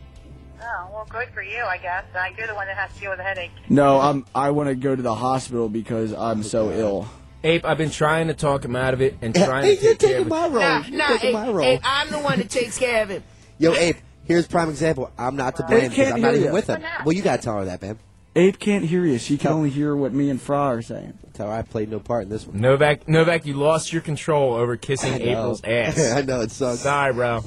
[0.61, 2.05] Oh, well, good for you, I guess.
[2.15, 3.51] Uh, you're the one that has to deal with a headache.
[3.69, 4.25] No, I'm.
[4.35, 7.09] I want to go to the hospital because I'm so ill.
[7.43, 9.93] Abe, I've been trying to talk him out of it and trying Hey, to you're
[9.93, 10.61] take care taking of my role.
[10.61, 11.65] Nah, You're nah, taking Abe, my role.
[11.67, 13.23] Abe, I'm the one that takes care of him.
[13.59, 15.11] Yo, Abe, here's prime example.
[15.19, 16.53] I'm not to blame because I'm not even you.
[16.55, 16.83] with him.
[17.05, 17.99] Well, you gotta tell her that, man.
[18.37, 19.18] Abe can't hear you.
[19.18, 21.16] She can only hear what me and Fra are saying.
[21.22, 22.61] That's how I played no part in this one.
[22.61, 25.32] Novak, Novak, you lost your control over kissing I
[25.64, 26.12] ass.
[26.12, 26.80] I know it sucks.
[26.80, 27.45] Sorry, bro.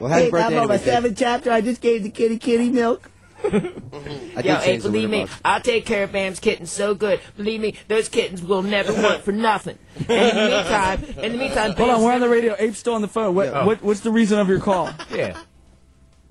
[0.00, 1.50] Well, happy birthday, anyway, seventh chapter.
[1.52, 3.08] I just gave the kitty kitty milk.
[3.44, 5.26] I did Yo, change Abe, the believe me.
[5.44, 7.20] I'll take care of Bam's kittens so good.
[7.36, 9.78] Believe me, those kittens will never want for nothing.
[10.08, 12.54] And in the meantime, in the meantime, Hold on, we're on the radio.
[12.54, 13.34] Abe's still on the phone.
[13.34, 13.64] What, Yeah.
[13.66, 14.90] what What's the reason of your call?
[15.12, 15.38] Yeah.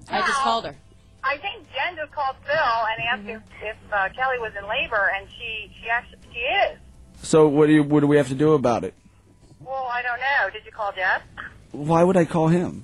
[0.09, 0.75] I just called her.
[1.23, 5.11] I think Jen just called Phil and asked if, if uh, Kelly was in labor,
[5.17, 6.77] and she she actually she is.
[7.21, 8.93] So what do you, What do we have to do about it?
[9.61, 10.49] Well, I don't know.
[10.51, 11.21] Did you call Jeff?
[11.71, 12.83] Why would I call him?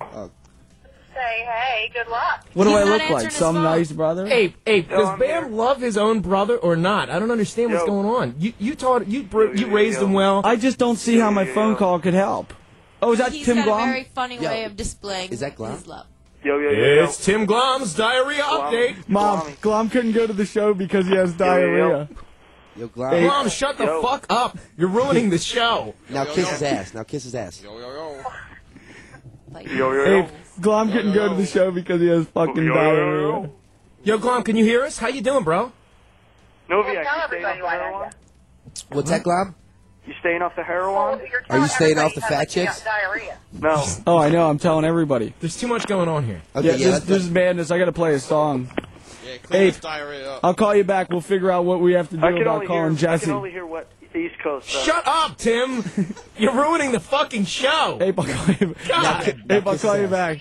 [1.14, 2.46] Say, hey, good luck.
[2.54, 3.30] What do He's I look like?
[3.32, 3.64] Some phone.
[3.64, 4.26] nice brother?
[4.26, 5.52] Hey, Abe, does I'm Bam here.
[5.52, 7.10] love his own brother or not?
[7.10, 7.88] I don't understand what's Yo.
[7.88, 8.34] going on.
[8.38, 10.06] You you taught you br- you yo, raised yo.
[10.06, 10.40] him well.
[10.44, 11.52] I just don't see how my Yeah.
[11.54, 12.54] phone call could help.
[13.02, 13.82] Oh, is that He's Tim got Glomb?
[13.82, 14.48] a very funny Yo.
[14.48, 15.72] way of displaying Is that Glomb?
[15.72, 16.06] his love.
[16.42, 17.04] Yo, yo, yo, yo.
[17.04, 19.08] It's Tim Glomb's diarrhea update.
[19.08, 19.56] Mom, Glomb.
[19.60, 22.08] Glomb couldn't go to the show because he has diarrhea.
[22.76, 23.10] Yo, Glomb.
[23.28, 24.00] Glomb, shut the Yo.
[24.02, 24.56] fuck up.
[24.78, 25.94] You're ruining the show.
[26.08, 26.94] Now kiss his ass.
[26.94, 27.62] Now kiss his ass.
[27.62, 28.22] Yo, yo, yo.
[29.52, 30.22] Like, Yo, yo, yo.
[30.22, 30.30] Hey,
[30.60, 33.20] Glomb couldn't go to the show because he has fucking Yo, yo, yo, diarrhea.
[33.22, 33.52] yo.
[34.02, 34.96] Yo, Glomb, can you hear us?
[34.96, 35.72] How you doing, bro?
[36.70, 38.10] Novak, Well, tell you staying off everybody the why heroin?
[38.92, 39.54] What's that, Glomb?
[40.06, 41.20] You staying off the heroin?
[41.50, 42.82] you're you staying off the fat like, chicks?
[42.82, 43.36] Diarrhea.
[43.52, 43.84] No.
[44.06, 44.48] Oh, I know.
[44.48, 45.34] I'm telling everybody.
[45.40, 46.40] There's too much going on here.
[46.56, 47.70] Okay, yeah, yeah, this, this is madness.
[47.70, 48.70] I gotta play a song.
[49.26, 50.40] Yeah, clean Hey, diarrhea up.
[50.42, 51.10] I'll call you back.
[51.10, 53.10] We'll figure out what we have to do I can about only calling hear.
[53.10, 54.72] I can only hear what East Coast.
[54.72, 54.84] Does.
[54.84, 55.84] Shut up, Tim.
[56.38, 57.96] You're ruining the fucking show.
[57.98, 58.74] Hey, I'll call you.
[58.88, 59.24] God.
[59.24, 60.40] Hey, I'll call you back.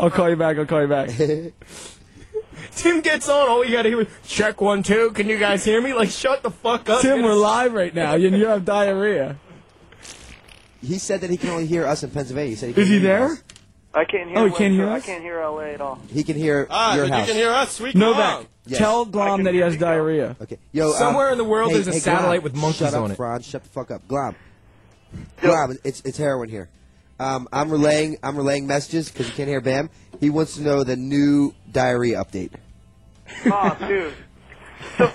[0.00, 0.58] I'll call you back.
[0.58, 1.10] I'll call you back.
[2.74, 3.48] Tim gets on.
[3.48, 5.10] All you gotta hear is check one two.
[5.12, 5.92] Can you guys hear me?
[5.94, 7.02] Like, shut the fuck up.
[7.02, 9.36] Tim, we're live right now, and you have diarrhea.
[10.80, 12.50] He said that he can only hear us in Pennsylvania.
[12.50, 13.24] He said he Is can't he there?
[13.26, 13.42] us.
[13.94, 14.38] I can't hear.
[14.38, 15.02] Oh, he can't hear us?
[15.02, 16.00] I can't hear LA at all.
[16.08, 17.28] He can hear Ah, your but house.
[17.28, 17.72] you can hear us.
[17.72, 18.46] Sweet Novak, Glomb.
[18.66, 18.78] Yes.
[18.78, 19.86] tell Glomb that he has you go.
[19.86, 20.36] diarrhea.
[20.40, 20.58] Okay.
[20.72, 22.94] Yo, um, Somewhere in the world hey, there's a hey, satellite Glomb, with monkeys shut
[22.94, 23.16] up, it.
[23.16, 24.08] Frantz, shut the fuck up.
[24.08, 24.34] Glomb.
[25.42, 26.70] Glomb, it's it's heroin here.
[27.20, 29.90] Um, I'm relaying I'm relaying messages because you can't hear Bam.
[30.20, 32.50] He wants to know the new diarrhea update.
[33.46, 34.14] Oh, dude.
[34.98, 35.10] So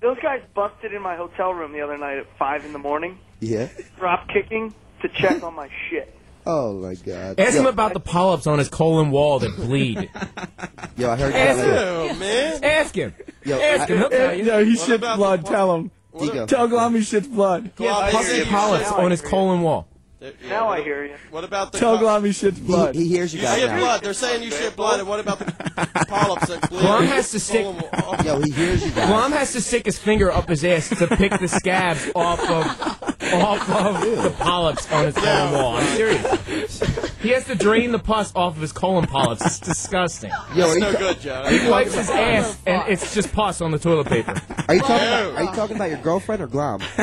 [0.00, 3.18] those guys busted in my hotel room the other night at five in the morning,
[3.40, 3.68] Yeah.
[3.98, 6.12] drop kicking to check on my shit.
[6.48, 7.40] Oh my God.
[7.40, 9.98] Ask yo, him about the polyps on his colon wall that bleed.
[10.96, 12.10] Yo, I heard Ask that.
[12.10, 12.14] him.
[12.14, 12.64] Ew, man.
[12.64, 13.14] Ask him.
[13.44, 13.98] Yo, Ask I- him.
[13.98, 14.44] He'll tell you.
[14.44, 15.44] No, he What shits about blood.
[15.44, 15.90] the- Tell him.
[16.18, 16.46] Dico.
[16.46, 17.72] Tell Glomb he shits blood.
[17.76, 18.50] He has I hear you.
[18.50, 19.86] polyps on his colon wall.
[20.20, 21.14] Yeah, Now I hear you.
[21.30, 22.94] What about the Tell co- Glomb he shits He, blood.
[22.94, 23.78] he hears you You guys shit now.
[23.78, 24.02] blood.
[24.02, 24.98] They're saying you shit blood.
[25.00, 25.44] And what about the
[26.08, 26.80] polyps that bleed?
[26.82, 28.24] Glomb has to stick- Colon?
[28.24, 29.08] Yo, he hears you guys.
[29.10, 33.12] Glomb has to stick his finger up his ass to pick the scabs off of
[33.34, 35.76] off of the polyps on his colon wall.
[35.76, 36.80] I'm serious.
[37.20, 39.44] He has to drain the pus off of his colon polyps.
[39.44, 40.30] It's disgusting.
[40.54, 41.44] Yo, are you, No good, Joe.
[41.46, 44.34] He wipes his ass and it's just pus on the toilet paper.
[44.68, 46.80] Are you talking about, are you talking about your girlfriend or Glomb?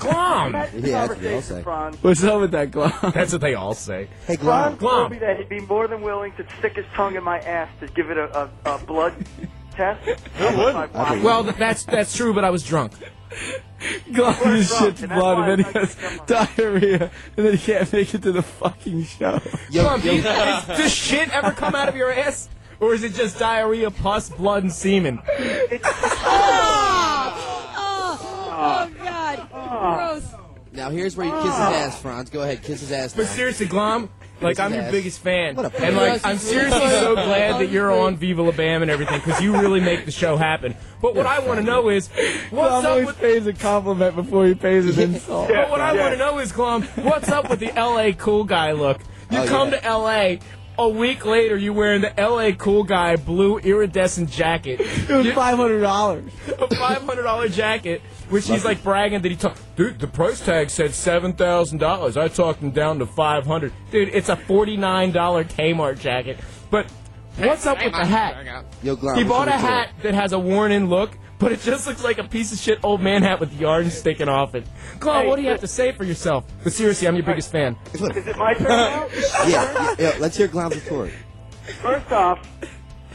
[0.00, 0.52] Glomb.
[0.84, 1.62] Yeah, that's what they all say.
[1.62, 2.02] Frantz.
[2.02, 3.14] What's up with that, Glomb?
[3.14, 4.08] That's what they all say.
[4.26, 4.76] Hey, Glomb.
[4.78, 4.90] Frantz Glomb.
[4.98, 7.68] told me that he'd be more than willing to stick his tongue in my ass
[7.80, 9.14] to give it a, a, a blood
[9.72, 10.04] test.
[10.38, 10.94] Who wouldn't?
[11.22, 12.92] Well, th- that's that's true, but I was drunk.
[14.10, 17.46] Glomb just drunk, shits and that's blood, why and then he has like diarrhea, and
[17.46, 19.40] then he can't make it to the fucking show.
[19.70, 22.48] Yo, Glomb, do yo, you- does, does shit ever come out of your ass?
[22.80, 25.20] Or is it just diarrhea, pus, blood, and semen?
[26.28, 27.72] Oh!
[27.78, 28.88] Oh!
[28.92, 29.48] oh, God.
[29.96, 30.24] Gross.
[30.72, 32.30] now here's where you kiss his ass, Frantz.
[32.30, 33.22] Go ahead, kiss his ass now.
[33.22, 34.08] But seriously, Glomb,
[34.40, 34.92] like I'm your Yes.
[34.92, 38.52] biggest fan, What a and like I'm seriously so glad that you're on Viva La
[38.52, 40.76] Bam and everything because you really make the show happen.
[41.00, 43.18] But what I want to know is, what's Glomb up always with?
[43.18, 45.48] pays a compliment before he pays an insult.
[45.48, 48.72] But what I want to know is, Glomb, what's up with the LA cool guy
[48.72, 49.00] look?
[49.30, 49.80] You Oh, come yeah.
[49.80, 50.36] to LA.
[50.78, 54.80] A week later, you're wearing the LA cool guy blue iridescent jacket.
[54.80, 56.30] It was five hundred dollars.
[56.58, 59.54] a five hundred dollar jacket, which he's like bragging that he took.
[59.76, 62.18] Dude, the price tag said seven thousand dollars.
[62.18, 63.72] I talked him down to five hundred.
[63.90, 66.38] Dude, it's a forty nine dollar Kmart jacket.
[66.70, 66.90] But
[67.38, 68.66] what's up with the hat?
[68.82, 69.16] Yo, Glomb.
[69.16, 71.86] He what's bought a your hat that has a worn in look, but it just
[71.86, 74.66] looks like a piece of shit old man hat with yarn sticking off it.
[75.00, 76.44] Claude, Hey, what do you have to say for yourself?
[76.64, 77.76] But seriously, I'm your biggest fan.
[77.94, 79.08] Is it my turn now?
[79.46, 81.10] Yeah, yeah, yeah, let's hear Glomb's retort.
[81.82, 82.46] First off,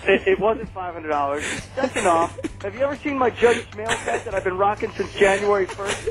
[0.03, 1.43] it, it wasn't five hundred dollars.
[1.76, 5.13] Second off, have you ever seen my Judge Mail set that I've been rocking since
[5.13, 6.07] January first?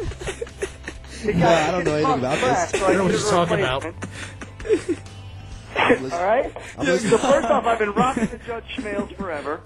[1.24, 2.74] No, I don't know anything about this.
[2.74, 3.84] I don't know what you're talking about.
[5.76, 6.52] All right.
[6.78, 9.60] I'm So first off, I've been rocking the Judge Schmales forever.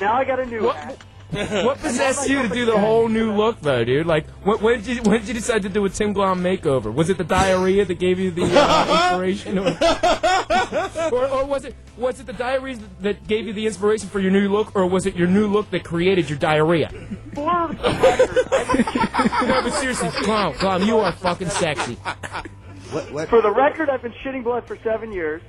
[0.00, 0.96] Now I got a new What- hat.
[1.64, 4.06] What possessed you to do the whole new look, though, dude?
[4.06, 6.92] Like, when, when did you when did you decide to do a Tim Glomb makeover?
[6.92, 9.68] Was it the diarrhea that gave you the uh, inspiration, or,
[11.12, 14.30] or, or was it was it the diarrhea that gave you the inspiration for your
[14.30, 16.90] new look, or was it your new look that created your diarrhea?
[17.34, 21.94] For the record, No, but seriously, Glomb, Glomb, you are fucking sexy.
[21.94, 23.10] What?
[23.10, 23.28] What?
[23.30, 25.40] for the record, I've been shitting blood for seven years.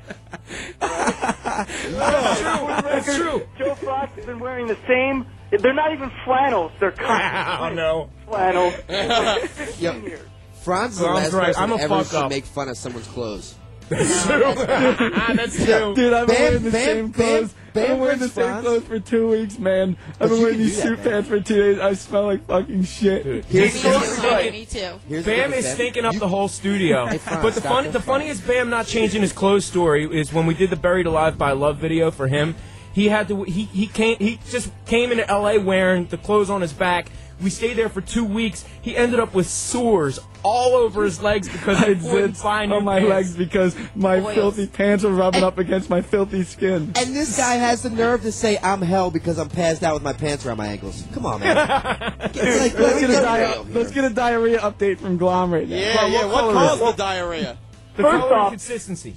[0.79, 2.67] That's true.
[2.67, 3.47] That's true.
[3.57, 5.25] Joe Frost has been wearing the same.
[5.61, 6.71] They're not even flannels.
[6.79, 8.09] They're Oh no.
[8.27, 8.73] flannels.
[9.79, 10.01] Yo,
[10.63, 11.45] Frantz is the Glomb's last right.
[11.47, 12.29] person I'm a ever fuck should up.
[12.29, 13.55] make fun of someone's clothes.
[13.89, 14.43] That's true.
[15.15, 15.93] Ah, that's true.
[15.93, 17.43] Dude, I've been Bam, wearing the Bam, same Bam, clothes.
[17.67, 18.65] I've Bam been wearing the same Frantz.
[18.65, 19.97] clothes for two weeks, man.
[20.21, 21.07] I've been you wearing can these do that, suit man.
[21.13, 21.79] pants for two days.
[21.79, 23.23] I smell like fucking shit.
[23.23, 24.51] Dude, Here's, Me here's, too.
[24.51, 24.99] Me too.
[25.09, 27.05] here's Bam is stinking up You- the whole studio.
[27.07, 27.91] Hey, Frantz, but the stop funny, it.
[27.91, 31.37] the funniest Bam not changing his clothes story is when we did the Buried Alive
[31.37, 32.55] by Love video for him.
[32.93, 33.43] He had to.
[33.43, 34.17] He he came.
[34.19, 35.57] He just came into L.A.
[35.57, 37.07] wearing the clothes on his back.
[37.41, 38.63] We stayed there for two weeks.
[38.81, 42.83] He ended up with sores all over his legs because I he couldn't find on
[42.85, 43.09] my pants.
[43.09, 44.35] legs because my Oils.
[44.35, 46.93] filthy pants were rubbing up against my filthy skin.
[46.95, 50.03] And this guy has the nerve to say I'm hell because I'm passed out with
[50.03, 51.03] my pants around my ankles.
[51.13, 51.55] Come on, man.
[52.33, 55.67] Get- like, Let's get, a get di- let's get a diarrhea update from Glomb right
[55.67, 55.75] now.
[55.75, 56.25] Yeah, Well, yeah.
[56.27, 57.57] what What caused the diarrhea?
[57.95, 59.15] The First off- consistency.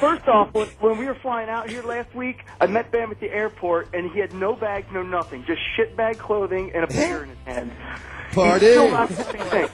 [0.00, 3.20] First off, when, when we were flying out here last week, I met Bam at
[3.20, 6.86] the airport, and he had no bags, no nothing, just shit bag clothing and a
[6.88, 7.72] beer in his hand.
[8.32, 8.66] Party.
[8.66, 9.68] He's still not the same thing.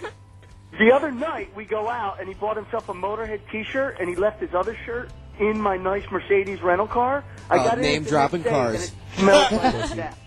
[0.79, 4.17] The other night, we go out, and he bought himself a Motorhead T-shirt, and he
[4.17, 7.25] left his other shirt in my nice Mercedes rental car.
[7.49, 8.93] I Oh, got name it dropping day, cars.
[9.17, 10.19] and it smells like that.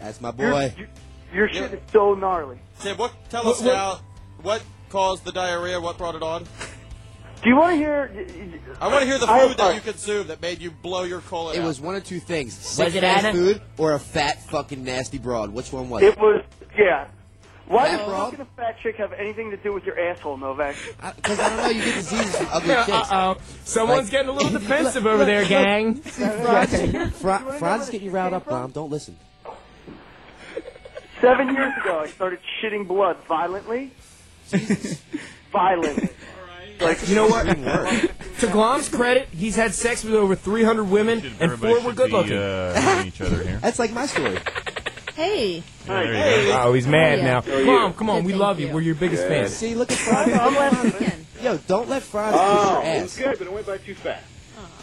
[0.00, 0.74] That's my boy.
[0.76, 0.88] your,
[1.32, 2.58] your shit is so gnarly.
[2.80, 3.12] Tim, what?
[3.30, 4.00] Tell us now.
[4.42, 5.80] What caused the diarrhea?
[5.80, 6.44] What brought it on?
[7.42, 8.26] Do you want to hear?
[8.80, 11.56] I want to hear the food that you consumed that made you blow your colon
[11.56, 11.66] It out.
[11.66, 13.32] was one of two things: sick it fast Anna?
[13.36, 15.50] food or a fat fucking nasty broad.
[15.50, 16.06] Which one was it?
[16.14, 16.42] It was
[16.76, 17.06] yeah.
[17.66, 20.74] Why does fucking a fat chick have anything to do with your asshole, Novak?
[21.16, 23.36] Because I don't know, you get diseases from ugly Uh oh.
[23.64, 25.96] Someone's Like- getting a little defensive over there, gang.
[25.96, 26.66] Fra-
[27.58, 28.72] Frantz is getting you riled up, Glomb.
[28.72, 29.16] Don't listen.
[31.20, 33.92] Seven years ago, I started shitting blood violently.
[35.52, 36.08] violently.
[36.80, 37.46] Like, you know what?
[37.46, 41.96] to Glomb's credit, he's had sex with over 300 women, and Everybody four were should
[41.96, 42.36] good be, looking.
[42.38, 43.56] uh, hating each other here.
[43.62, 44.38] That's like my story.
[45.14, 45.62] Hey.
[45.86, 46.60] there you go.
[46.62, 47.24] Oh, he's mad Oh, yeah.
[47.24, 47.38] now.
[47.38, 47.42] Oh,
[47.90, 48.68] Glomb, come on, Good, we thank love you.
[48.68, 48.74] you.
[48.74, 49.52] We're your biggest fans.
[49.54, 50.32] See, look at Frantz.
[50.38, 51.26] I'm laughing.
[51.42, 53.16] Yo, don't let Frantz kiss your ass.
[53.16, 54.24] good, but it went by too fast.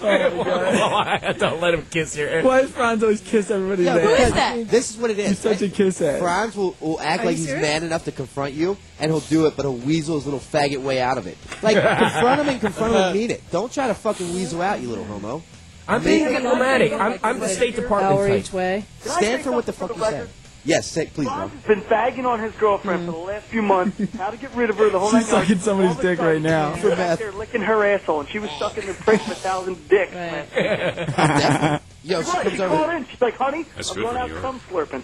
[0.02, 2.44] Oh don't let him kiss your ass.
[2.44, 4.02] Why does Frantz always kiss everybody's Yo, ass?
[4.02, 4.68] because that?
[4.70, 5.30] This is what it is.
[5.30, 6.20] He's such a kiss ass.
[6.20, 7.62] Frantz will, will act Are like he's serious?
[7.62, 10.82] man enough to confront you, and he'll do it, but he'll weasel his little faggot
[10.82, 11.38] way out of it.
[11.62, 13.42] Like, confront him and confront him and mean it.
[13.52, 15.42] Don't try to fucking weasel out, you little homo.
[15.88, 16.94] I'm being diplomatic.
[16.94, 18.40] I'm, I'm the State Department Hour type.
[18.40, 18.86] each way.
[19.04, 20.30] Can Stand for what the fuck you said.
[20.66, 21.36] Yes, say, please, bro.
[21.38, 24.02] Ron's been bagging on his girlfriend for the last few months.
[24.18, 24.90] How to get rid of her?
[24.90, 25.48] The whole She's nine yards.
[25.48, 26.76] sucking somebody's All of a dick right now.
[26.76, 29.36] She was back there licking her asshole, and she was sucking the prick of a
[29.36, 30.14] thousand dicks.
[30.14, 30.50] Right.
[30.56, 31.80] Definitely.
[32.04, 32.76] Yo, she Right, comes she over.
[32.78, 33.06] called in.
[33.08, 34.36] She's like, "Honey, That's I'm good going for out you.
[34.38, 35.02] cum slurping."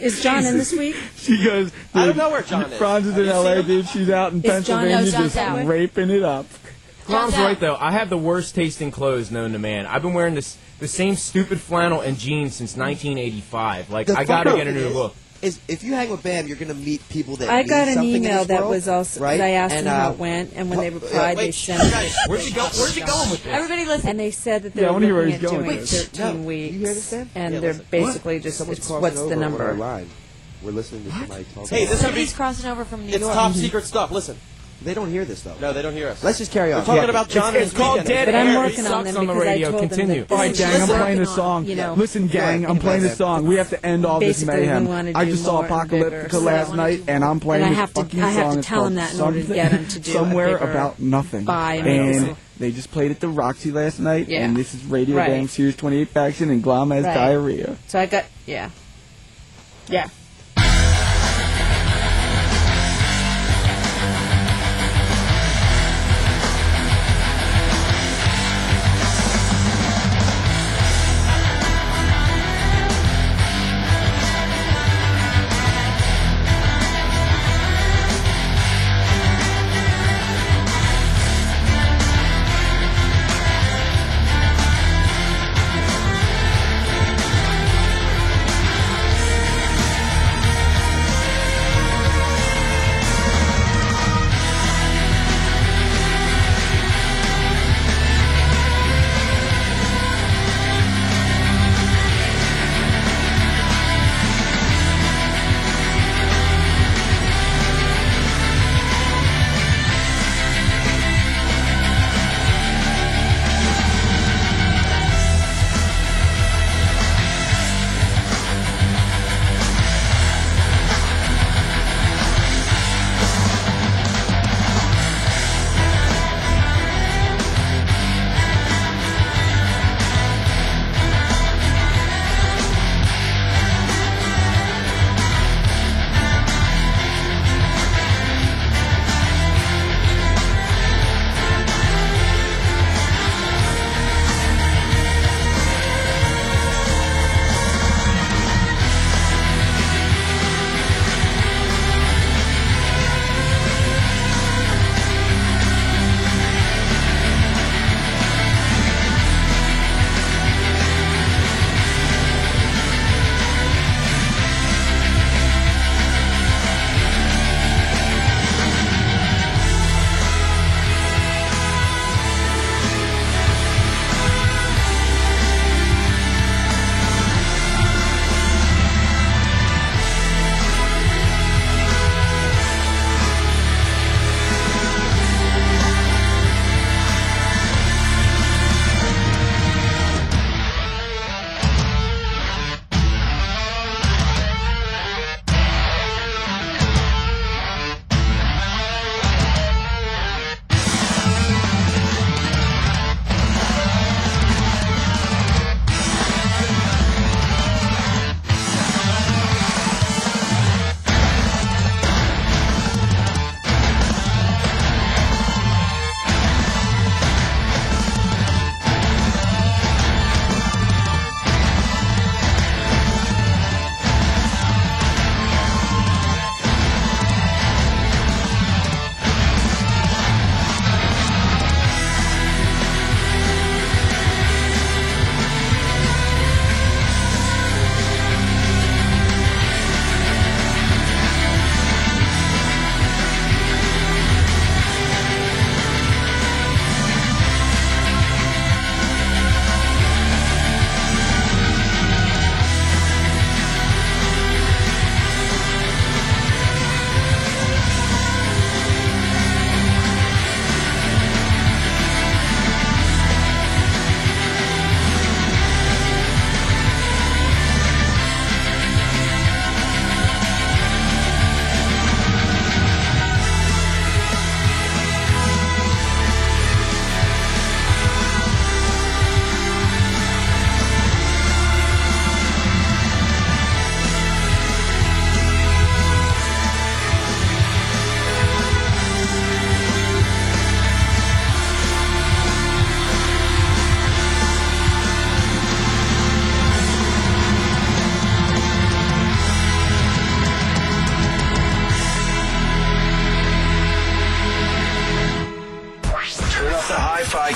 [0.00, 0.96] Is John in this week?
[1.16, 1.72] She goes.
[1.94, 2.76] I don't know where John is.
[2.78, 3.88] Frantz is in L.A., dude.
[3.88, 4.52] She's out in Is John-
[4.84, 5.66] Pennsylvania no, John's just out.
[5.66, 6.44] raping it up.
[7.06, 7.76] Glomb's right though.
[7.78, 9.86] I have the worst tasting clothes known to man.
[9.86, 13.90] I've been wearing this the same stupid flannel and jeans since 1985.
[13.90, 15.14] Like The I gotta get a new is- look.
[15.42, 17.94] Is if you hang with Bam, you're gonna meet people that I mean got an
[17.94, 19.38] something in email that world, was also right?
[19.38, 21.82] I asked and, them how uh, it went, and when they uh, replied, they sent.
[21.92, 22.62] guys, Where's he go?
[22.62, 23.52] Where's he going with this?
[23.52, 24.08] Everybody listen.
[24.08, 26.08] And they said that they're I wanna hear where looking at doing with this.
[26.08, 27.30] 13 No, weeks, you hear this, Dan?
[27.34, 27.86] and Yeah, they're listen.
[27.90, 29.74] basically just it's, what's the number?
[30.62, 31.68] We're listening to somebody talk.
[31.68, 32.04] Hey, this could be.
[32.04, 33.20] Somebody's crossing over from New York.
[33.20, 34.10] It's top secret stuff.
[34.12, 34.38] Listen.
[34.82, 35.54] They don't hear this though.
[35.60, 36.22] No, they don't hear us.
[36.22, 36.80] Let's just carry on.
[36.80, 37.08] We're talking Yeah.
[37.10, 38.08] about John It's, it's called weekend.
[38.08, 38.58] Dead But I'm Air.
[38.58, 39.70] working he on them on the because I radio.
[39.70, 40.22] told them that Continue.
[40.22, 41.64] this All right, gang, I'm playing a working on, song.
[41.64, 43.16] You know, Listen, gang, I'm playing a Right.
[43.16, 43.46] song.
[43.46, 44.88] We have to end all this mayhem.
[45.16, 48.02] I just saw more Apocalyptica so- last night, and I'm playing And this have to-
[48.02, 48.58] fucking I have to song.
[48.58, 51.00] It's tell 'em called that in order to Something- get 'em to do somewhere about
[51.00, 51.44] nothing.
[51.44, 54.44] buy and and they just played at the Roxy last night, Yeah.
[54.44, 55.28] and this is Radio Right.
[55.30, 57.14] Bang Sirius 28 Faction, and Glomb has Right.
[57.14, 57.76] diarrhea.
[57.88, 58.68] So I got yeah,
[59.88, 60.08] yeah.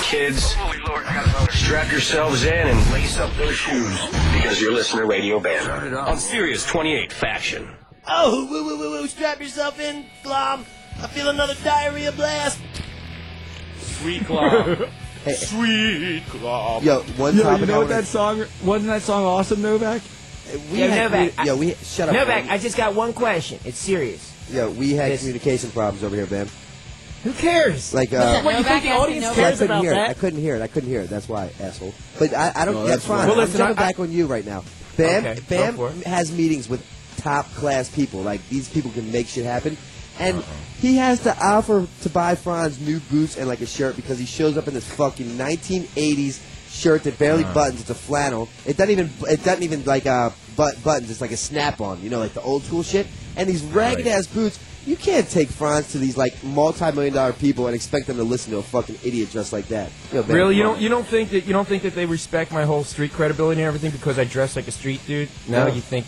[0.09, 0.55] Kids,
[1.51, 3.95] strap yourselves in and lace up those shoes
[4.33, 7.69] because you're listening to Radio Bam on Sirius 28 Faction.
[8.07, 10.61] Oh, woo, woo, woo, woo, strap yourself in, Glomb.
[10.99, 12.59] I feel another diarrhea blast.
[13.77, 14.89] Sweet Glomb.
[15.35, 16.83] Sweet Glomb.
[16.83, 18.43] Yo, one Yo, topic you know what that song?
[18.63, 20.01] Wasn't that song awesome, Novak?
[20.71, 22.15] We Yo, had Novak, commu- yo, we shut up.
[22.15, 22.49] Novak, man.
[22.51, 23.59] I just got one question.
[23.63, 24.25] It's serious.
[24.51, 25.19] Yo, we had Yes.
[25.19, 26.49] communication problems over here, man.
[27.23, 27.93] Who cares?
[27.93, 29.97] Like, uh, what, you think the audience cares I cares couldn't about hear it.
[30.09, 30.61] I couldn't hear it.
[30.61, 31.09] I couldn't hear it.
[31.09, 31.93] That's why, asshole.
[32.17, 32.75] But I, I don't.
[32.75, 33.17] No, that's that's fine.
[33.19, 33.27] fine.
[33.27, 34.63] Well, Well, I'm listen, jumping I- back on you right now.
[34.97, 35.41] Bam, Okay, go
[35.77, 36.05] Bam it.
[36.07, 36.85] has meetings with
[37.17, 38.21] top class people.
[38.21, 39.77] Like these people can make shit happen,
[40.19, 40.43] and
[40.79, 44.25] he has to offer to buy Frantz new boots and like a shirt because he
[44.25, 46.39] shows up in this fucking 1980s
[46.69, 47.53] shirt that barely Uh-huh.
[47.53, 47.81] buttons.
[47.81, 48.47] It's a flannel.
[48.65, 49.09] It doesn't even.
[49.29, 51.09] It doesn't even like uh but buttons.
[51.11, 52.01] It's like a snap on.
[52.01, 53.07] You know, like the old school shit.
[53.35, 54.59] And these ragged ass boots.
[54.89, 58.51] You can't take Frantz to these like multi-million dollar people and expect them to listen
[58.53, 59.91] to a fucking idiot dressed like that.
[60.11, 62.51] Yo, man, Really, you don't you don't think that you don't think that they respect
[62.51, 65.29] my whole street credibility and everything because I dress like a street dude?
[65.47, 65.73] No, No.
[65.73, 66.07] you think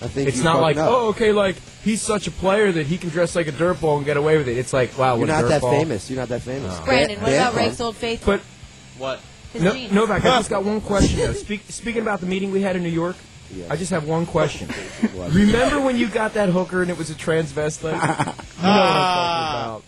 [0.00, 0.88] I think it's not like up.
[0.90, 4.06] oh okay like he's such a player that he can dress like a dirtball and
[4.06, 4.56] get away with it.
[4.56, 5.78] It's like wow, You're a not that dirtball.
[5.80, 6.08] famous.
[6.10, 6.74] You're not that famous.
[6.80, 6.84] Oh.
[6.86, 8.34] Brandon, what about Bam- Rake's Old Faithful?
[8.34, 8.40] But
[8.98, 9.20] What?
[9.52, 9.92] His no, jeans.
[9.92, 11.18] Novak, I just got one question.
[11.18, 11.34] Though.
[11.34, 13.28] Speak, speaking about the meeting we had in New York, Yeah.
[13.68, 14.68] I just have one question.
[15.16, 17.92] Remember when you got that hooker and it was a transvestite?
[17.92, 19.82] you know what I'm talking about.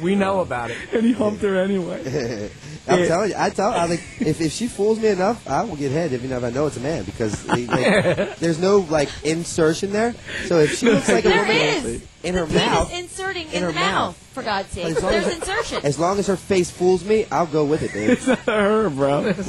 [0.00, 0.78] We know about it.
[0.94, 2.50] And he humped her anyway.
[2.88, 5.76] I'm telling you, I tell, I like, if, if she fools me enough, I will
[5.76, 9.10] get head even if I know it's a man because they, like, there's no like
[9.24, 10.14] insertion there.
[10.46, 12.02] So if she looks like a There woman is.
[12.22, 13.92] in her the penis mouth, inserting in, in her the mouth.
[14.16, 14.16] mouth.
[14.32, 15.80] For God's sake, As long there's as- insertion.
[15.84, 18.10] as long as her face fools me, I'll go with it, dude.
[18.10, 19.20] It's not her, bro.
[19.26, 19.32] Ew.
[19.34, 19.46] What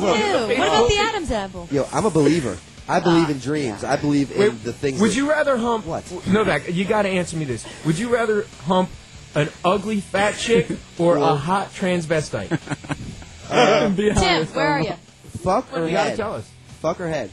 [0.57, 1.69] about the Adam's apple?
[1.71, 2.57] Yo, I'm a believer.
[2.91, 3.83] I believe in dreams.
[3.83, 4.99] I believe in Wait, the things.
[4.99, 5.85] Would that- you rather hump?
[5.85, 6.03] What?
[6.27, 7.65] Novak, you got to answer me this.
[7.85, 8.89] Would you rather hump
[9.35, 10.67] an ugly fat chick
[10.97, 12.51] or a hot transvestite?
[13.49, 14.93] And be Tim, honest, where are I'm- you?
[15.39, 16.17] Fuck her you got to head.
[16.17, 16.49] tell us.
[16.81, 17.31] Fuck her head.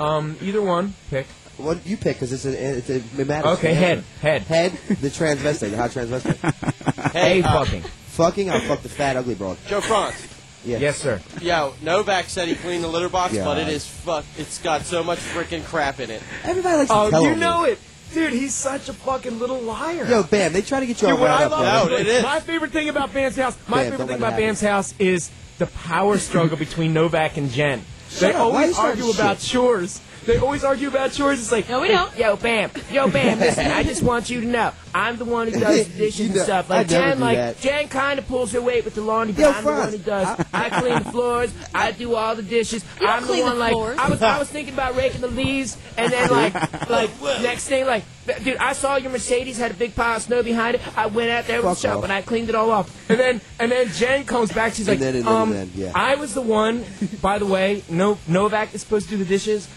[0.00, 0.94] Um, either one.
[1.10, 1.26] Pick.
[1.56, 2.16] What you pick?
[2.16, 3.58] Because it's a, it's a, it matters.
[3.58, 4.42] Okay, head, head.
[4.42, 4.72] Head.
[4.88, 7.12] The transvestite, the hot transvestite.
[7.12, 7.82] Hey, uh, fucking.
[7.82, 9.56] Fucking, I'll fuck the fat ugly broad.
[9.68, 10.16] Joe Frantz.
[10.64, 10.78] Yeah.
[10.78, 11.20] Yes, sir.
[11.42, 13.44] Yo, Novak said he cleaned the litter box, Yeah.
[13.44, 14.24] but it is fuck.
[14.38, 16.22] It's got so much freaking crap in it.
[16.44, 17.40] Everybody likes to Oh, tell you on me.
[17.40, 17.78] know it,
[18.14, 18.32] dude.
[18.32, 20.06] He's such a fucking little liar.
[20.08, 21.60] Yo, Bam, they try to get you all Dude, what riled I up.
[21.82, 22.22] love, No, it is.
[22.22, 24.46] my favorite thing about Bam's house, my Bam, favorite thing about happen.
[24.46, 27.84] Bam's house is the power struggle between Novak and Jen.
[28.20, 28.34] they up.
[28.34, 29.50] Why are always starting argue about shit?
[29.52, 30.00] chores.
[30.26, 31.38] They always argue about chores.
[31.40, 32.16] It's like, No, we don't.
[32.16, 33.38] Yo, Bam, yo, Bam.
[33.40, 36.26] Listen, I just want you to know, I'm the one who does the dishes You
[36.26, 36.70] and know, stuff.
[36.70, 37.60] I Like never Jen, do like that.
[37.60, 39.96] Jen, kind of pulls her weight with the laundry, but Yo, I'm the one Frantz,
[39.96, 40.46] who does.
[40.52, 41.52] I, clean the floors.
[41.74, 42.84] I do all the dishes.
[43.00, 43.98] You don't I'm the clean the one like floors.
[43.98, 44.22] I was.
[44.22, 46.54] I was thinking about raking the leaves, and then like
[46.90, 47.10] like
[47.42, 48.04] next thing like.
[48.42, 50.80] Dude, I saw your Mercedes had a big pile of snow behind it.
[50.96, 52.04] I went out there with Fuck the shop off.
[52.04, 53.10] and I cleaned it all off.
[53.10, 54.72] And then and then Jen comes back.
[54.72, 55.92] She's like, And then- and then- um, then, yeah.
[55.94, 56.86] I was the one.
[57.20, 59.68] By the way, no Novak is supposed to do the dishes.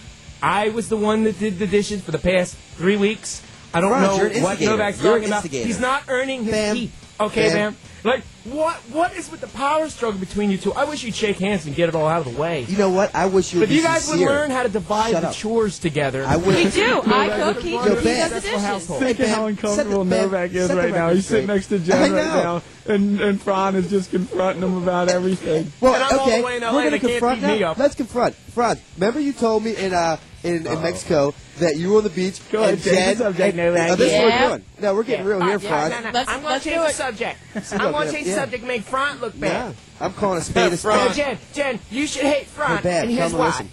[0.41, 3.41] I was the one that did the dishes for the past three weeks.
[3.73, 4.71] I don't Frantz, know what instigator.
[4.71, 5.45] Novak's You're talking about.
[5.45, 6.75] He's not earning his Bam.
[6.75, 6.91] keep.
[7.19, 7.55] Okay, Bam.
[7.55, 7.75] man.
[8.03, 8.75] Like what?
[8.91, 10.71] What is with the power struggle between you two?
[10.73, 12.61] I wish you'd shake hands and get it all out of the way.
[12.63, 13.13] You know what?
[13.15, 15.29] I wish you would But be you guys would learn how to divide Shut the
[15.29, 15.33] up.
[15.35, 16.23] chores together.
[16.23, 16.65] I wish.
[16.65, 17.01] We do.
[17.05, 17.63] I Novak, cook.
[17.63, 18.87] He, he does the dishes.
[18.87, 21.09] Think of how uncomfortable the- Novak is right now.
[21.09, 25.09] He's sitting next to Jen right now, and and Fran is just confronting him about
[25.09, 25.71] everything.
[25.81, 27.71] Well, And I'm all okay, the way in LA, we're gonna confront beat now.
[27.71, 27.77] up.
[27.77, 28.35] Let's confront.
[28.35, 32.09] Fran, remember you told me in uh in, in Mexico that you were on the
[32.11, 33.15] beach Go ahead, and change Jen.
[33.17, 33.89] subject, and, Novak.
[33.89, 34.41] oh, this is what Yeah.
[34.43, 34.65] we're doing.
[34.79, 35.95] No, we're getting real here, Yeah, Frantz.
[35.95, 36.93] no, no, Let's- I'm going to change do the it.
[36.93, 37.39] subject.
[37.55, 38.35] Look, I'm going to yeah, change yeah.
[38.35, 39.75] the subject, make Front look Yeah, bad.
[39.99, 41.13] I'm calling a spade a Now, spade.
[41.15, 43.47] Jen, Jen, you should hate Front, Hey, Bam, and here's tell me why.
[43.47, 43.69] listen.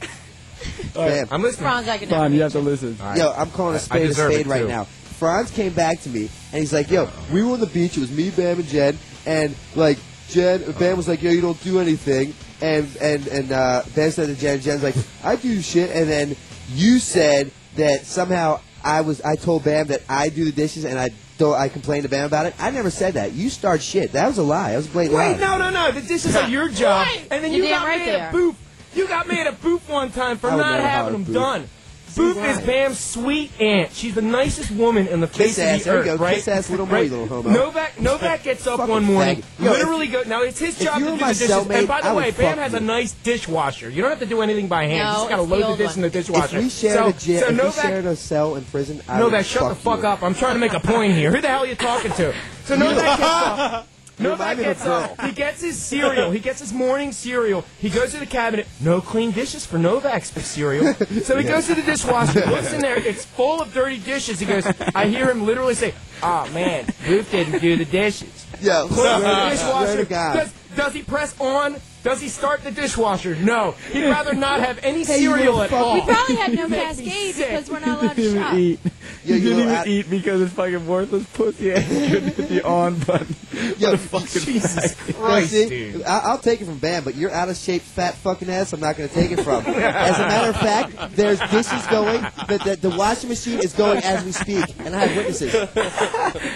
[0.95, 1.29] Bam.
[1.31, 1.63] I'm listening.
[1.69, 2.65] Frantz, I can Fran, never you have to him.
[2.65, 2.97] listen.
[3.17, 4.69] Yo, I'm calling a I spade a deserve spade right too.
[4.69, 4.85] now.
[4.85, 7.97] Frantz came back to me and he's like, "Yo, we were on the beach.
[7.97, 9.99] It was me, Bam, and Jen, and like
[10.29, 14.27] Jen, Bam was like, "Yo, you don't do anything," and and and uh, Bam said
[14.29, 16.37] to Jen, Jen's like, "I do shit," and then
[16.73, 20.99] you said that somehow I was, I told Bam that I do the dishes and
[20.99, 22.55] I don't, I complained to Bam about it.
[22.59, 23.33] I never said that.
[23.33, 24.13] You start shit.
[24.13, 24.71] That was a lie.
[24.71, 25.39] That was a blatant Wait, lie.
[25.39, 25.91] no, no, no.
[25.93, 27.07] The dishes are your job.
[27.31, 28.39] And then You're you got right mad they at are.
[28.39, 28.55] Boop.
[28.95, 31.65] You got mad at Boop one time for I not having them at
[32.15, 32.35] Boop.
[32.35, 32.45] done.
[32.51, 33.93] Is Bam's sweet aunt.
[33.93, 35.79] She's the nicest woman in the face Kiss ass.
[35.81, 36.25] of the There earth, you go.
[36.25, 36.35] right?
[36.37, 37.11] Kiss ass little more, right?
[37.11, 37.51] little homo.
[37.51, 39.65] Novak, Novak gets up Fucking one morning, faggot.
[39.65, 40.23] Yo, literally go.
[40.23, 41.55] Now it's his if job you to were do my the dishes.
[41.55, 42.87] cellmate, and by the I would way, Bam fuck has a you.
[42.87, 43.89] nice dishwasher.
[43.91, 44.99] You don't have to do anything by hand.
[45.05, 45.95] No, you just gotta it's the load the dish one.
[45.97, 46.59] in the If dishwasher.
[46.59, 49.19] we shared so, a jail, so if we Novak, shared a cell in prison, I
[49.19, 50.09] no, would that shut the fuck fuck you.
[50.09, 50.23] up.
[50.23, 51.31] I'm trying to make a point here.
[51.33, 52.35] Who the hell are you talking to?
[52.65, 53.89] So Novak gets up.
[54.19, 55.21] Novak remind me of a gets up.
[55.23, 56.31] He gets his cereal.
[56.31, 57.65] He gets his morning cereal.
[57.79, 58.67] He goes to the cabinet.
[58.81, 60.95] No clean dishes for Novak's cereal.
[61.23, 62.97] So he goes to the dishwasher, looks in there.
[62.97, 64.41] It's full of dirty dishes.
[64.41, 64.67] He goes.
[64.95, 69.21] I hear him literally say, "Oh man, Ruth didn't do the dishes." Yo, Close swear
[69.21, 70.05] the uh, dishwasher.
[70.05, 71.77] to Does, does he press on?
[72.05, 73.35] Does he start the dishwasher?
[73.35, 73.73] No.
[73.91, 75.95] He'd rather not have any Hey, cereal at all.
[75.95, 78.55] We probably had no Make me cascade because we're not allowed to shop.
[78.55, 78.81] eat.
[79.25, 82.49] Yo, he you didn't even I- eat because it's fucking worthless pussy ass couldn't hit
[82.49, 83.35] the on button.
[83.79, 85.09] Yo, What a fucking Jesus fag.
[85.15, 86.03] Now, Christ, see, dude.
[86.03, 88.75] I- I'll take it from Bam, but you're out of shape, fat fucking ass.
[88.75, 89.65] I'm not going to take it from.
[89.67, 92.21] As a matter of fact, there's dishes going.
[92.49, 95.53] The, the, the washing machine is going as we speak, and I have witnesses.
[95.53, 95.73] That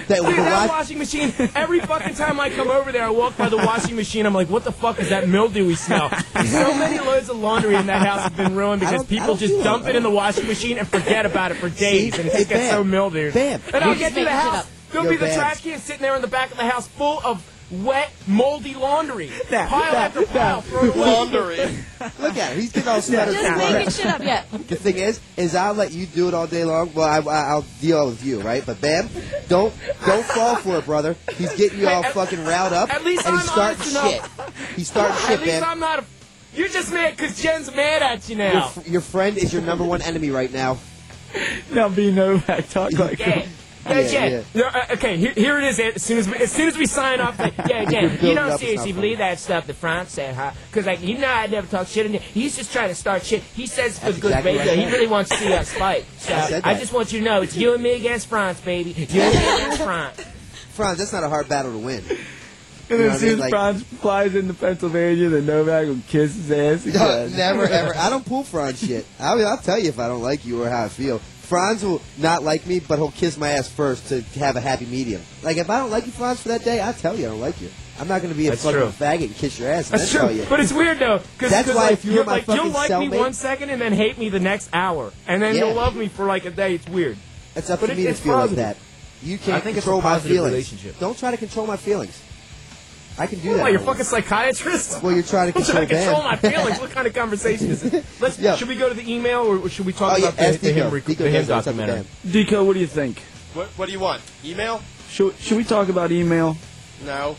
[0.08, 3.36] Dude, the that wash- washing machine, every fucking time I come over there, I walk
[3.38, 6.10] by the washing machine, I'm like, what the fuck is that mildewy smell?
[6.48, 9.86] So many loads of laundry in that house have been ruined because people just dump
[9.86, 9.96] it.
[9.96, 12.60] in the washing machine and forget about it for days, and it hey, just gets
[12.62, 12.70] Bam.
[12.70, 13.34] so mildewed.
[13.34, 13.60] Bam.
[13.74, 15.38] And I'll get to the house, there'll Yo, be the Bam.
[15.38, 19.30] trash can sitting there in the back of the house full of wet, moldy laundry.
[19.50, 20.64] Nah, pile nah, after pile.
[20.72, 20.92] nah.
[20.94, 21.56] Laundry.
[22.18, 22.60] Look at him.
[22.60, 23.34] He's getting all sweated.
[23.34, 24.46] Just making shit up yet.
[24.68, 26.92] The thing is, is I'll let you do it all day long.
[26.94, 28.64] Well, I, I, I'll deal with you, right?
[28.64, 29.08] But Bam,
[29.48, 29.72] don't
[30.06, 31.16] don't fall for it, brother.
[31.36, 34.12] He's getting you all At- fucking riled up, at least and he's I'm starting honest
[34.12, 34.22] shit.
[34.38, 34.72] enough.
[34.76, 35.64] He's starting At shit, least Bam.
[35.64, 36.04] I'm not a...
[36.54, 38.66] You're just mad because Jen's mad at you now.
[38.76, 40.78] f- your friend is your number one enemy right now.
[41.72, 42.68] Now be Novak.
[42.70, 43.18] Talk like
[43.88, 44.00] Yeah.
[44.00, 45.78] Yeah, Yeah, No, uh, okay, here, here it is.
[45.80, 48.18] As soon as we, as soon as we sign off, like, yeah, Jen, You're you
[48.18, 50.52] building don't seriously believe that stuff that Frantz said, huh?
[50.70, 52.12] Because like you know, I never talk shit in.
[52.14, 53.42] He's just trying to start shit.
[53.42, 54.72] He says for That's good exactly radio.
[54.74, 54.78] right.
[54.86, 56.04] He really wants to see us fight.
[56.18, 58.90] So I I just want you to know, it's you and me against Frantz, baby.
[58.90, 60.22] You and me against Frantz.
[60.74, 62.04] Frantz, that's not a hard battle to win.
[62.90, 63.30] And You know then what as I mean?
[63.30, 66.92] soon as Like- Frantz flies into Pennsylvania, then Novak will kiss his ass No,
[67.26, 67.36] again.
[67.36, 67.94] never ever.
[67.96, 69.04] I don't pull Frantz shit.
[69.20, 71.20] I mean, I'll tell you if I don't like you or how I feel.
[71.48, 74.84] Frantz will not like me, but he'll kiss my ass first to have a happy
[74.86, 75.22] medium.
[75.42, 77.40] Like if I don't like you, Frantz, for that day, I'll tell you I don't
[77.40, 77.70] like you.
[77.98, 78.88] I'm not going to be a That's fucking true.
[78.90, 80.46] faggot and kiss your ass and That's then tell true, you.
[80.48, 82.56] but it's weird though, because That's why like, if you were you're my like, you'll
[82.56, 85.54] fucking like me cellmate- one second and then hate me the next hour, and then
[85.56, 85.64] Yeah.
[85.64, 86.74] you'll love me for like a day.
[86.74, 87.16] It's weird.
[87.56, 88.58] It's up But to it- me to it's feel positive.
[88.58, 89.26] like that.
[89.26, 90.52] You can't think it's a control my positive feelings.
[90.52, 91.00] relationship.
[91.00, 92.20] Don't try to control my feelings.
[93.18, 93.62] I can do that.
[93.62, 95.02] What, you're a fucking psychiatrist?
[95.02, 96.80] Well, you're trying to I'm trying to control control my feelings.
[96.80, 98.04] What kind of conversation is it?
[98.20, 98.56] Let's, Yeah.
[98.56, 100.60] Should we go to the email or should we talk Oh, yeah, about the, ask
[100.60, 100.90] the him, Nico.
[100.90, 102.06] rec- Nico the him knows what's up documentary?
[102.30, 103.20] Dico, what do you think?
[103.54, 104.22] What, what do you want?
[104.44, 104.80] Email?
[105.08, 106.56] Should, should we talk about email?
[107.04, 107.36] No.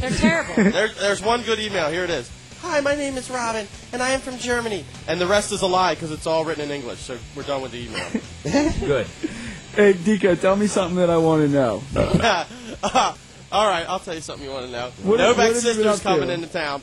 [0.00, 0.54] They're terrible.
[0.72, 1.90] There, there's one good email.
[1.90, 2.30] Here it is.
[2.62, 4.84] Hi, my name is Robin, and I am from Germany.
[5.06, 7.00] And the rest is a lie because it's all written in English.
[7.00, 8.72] So we're done with the email.
[8.80, 9.06] Good.
[9.74, 11.82] Hey, Dico, tell me something that I want to know.
[11.94, 13.14] Uh,
[13.56, 14.90] all right, I'll tell you something you want to know.
[15.02, 16.02] What- Novak what have you been sister's up to?
[16.02, 16.82] coming into town.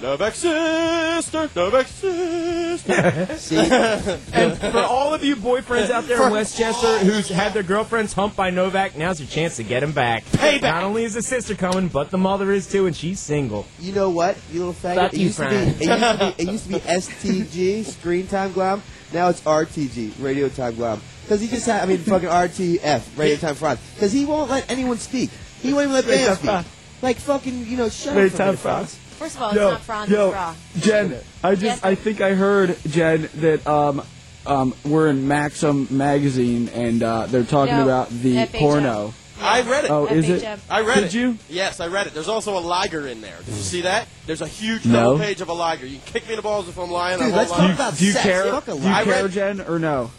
[0.00, 3.36] Novak sister, Novak sister.
[3.38, 3.56] See?
[3.56, 8.12] And for all of you boyfriends out there in West Chester who's had their girlfriends
[8.12, 10.24] humped by Novak, now's your chance to get him back.
[10.26, 10.62] Payback.
[10.62, 13.66] Not only is the sister coming, but the mother is too, and she's single.
[13.80, 14.94] You know what, you little faggot?
[14.94, 17.84] Fuck it, you, used to be, it, used to be, it used to be STG,
[17.84, 18.80] Screen Time Glomb.
[19.12, 21.00] Now it's RTG, Radio Time Glomb.
[21.30, 23.80] Because he just had, I mean, fucking RTF, Radio Time Frantz.
[23.94, 25.30] Because he won't let anyone speak.
[25.62, 27.02] He won't even let Radio fans Time speak.
[27.02, 28.94] Like fucking, you know, shut Radio up for a Time minute, Frantz.
[28.96, 29.14] Frantz.
[29.16, 30.54] First of all, it's yo, not Frantz, yo, it's Raw.
[30.80, 31.84] Jen, I just, Yes.
[31.84, 34.02] I think I heard, Jen, that um,
[34.44, 38.58] um, we're in Maxim magazine and uh, they're talking No, about the FHM.
[38.58, 39.14] porno.
[39.40, 39.90] I read it.
[39.92, 40.58] Oh, is it?
[40.68, 41.14] I read Did it.
[41.14, 41.38] you?
[41.48, 42.12] Yes, I read it.
[42.14, 43.38] There's also a liger in there.
[43.38, 44.08] Did you see that?
[44.26, 44.94] There's a huge No.
[45.12, 45.86] double page of a liger.
[45.86, 47.20] You can kick me in the balls if I'm lying.
[47.20, 47.66] I Dude, won't let's lie.
[47.68, 48.24] talk about Do you sex.
[48.24, 48.44] care?
[48.50, 50.10] Fuck a Do you care, read- Jen, or no?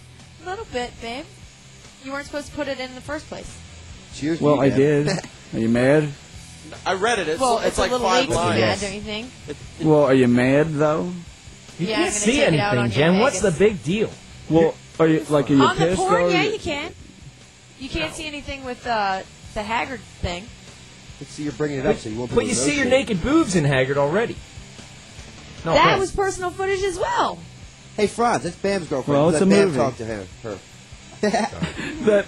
[0.43, 1.25] A little bit, babe.
[2.03, 3.57] You weren't supposed to put it in the first place.
[4.15, 5.07] Cheers to Well, you, I did.
[5.53, 6.09] Are you mad?
[6.85, 7.27] I read it.
[7.27, 8.81] It's, well, it's, it's, like a little five late to be mad, lines.
[8.81, 9.29] don't you think?
[9.81, 11.11] Well, are you mad though?
[11.79, 13.19] You Yeah, can't see take it out anything, on Jen.
[13.19, 14.09] What's the big deal?
[14.49, 16.29] Well, are you like are you On the pissed porn, though?
[16.29, 16.93] yeah, you can.
[17.79, 19.23] You can't see anything with uh,
[19.53, 20.45] the Haggard thing.
[21.25, 23.09] See, you're bringing it up, so you won't be But you see your negotiate.
[23.09, 24.35] naked boobs in Haggard already.
[25.65, 27.37] No that was personal footage as well.
[27.97, 29.19] Hey, Frantz, that's Bam's girlfriend.
[29.19, 29.77] Well, Let a Bam movie.
[29.77, 30.25] talk to her.
[30.43, 30.57] her.
[31.21, 31.51] That,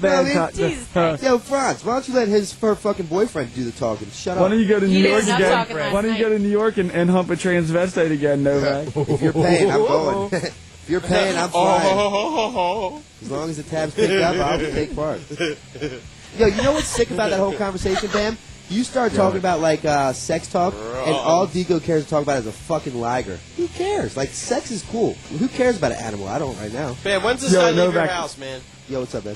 [0.03, 3.55] No, I that, mean, Jesus Yo, Frantz, why don't you let his her fucking boyfriend
[3.55, 4.07] do the talking?
[4.11, 4.41] Shut up.
[4.41, 4.51] why up.
[4.51, 5.51] don't you go to New He did York enough again?
[5.51, 8.43] talking last Why don't you go to New York and, and hump a transvestite again,
[8.43, 8.95] Novak?
[8.95, 10.29] If you're paying, I'm going.
[10.33, 11.87] if you're paying, I'm flying.
[11.91, 15.21] Oh, As long as the tab's picked up, I'll take part.
[16.37, 18.37] Yo, you know what's sick about that whole conversation, Bam?
[18.69, 22.39] You start talking about like uh, sex talk, and all Dico cares to talk about
[22.39, 23.37] is a fucking liger.
[23.57, 24.17] Who cares?
[24.17, 25.13] Like, sex is cool.
[25.37, 26.27] Who cares about an animal?
[26.27, 26.95] I don't right now.
[27.05, 28.09] Man, when's this Yo, guy leave your Novak.
[28.09, 28.61] house, man?
[28.89, 29.35] Yo, what's up, man?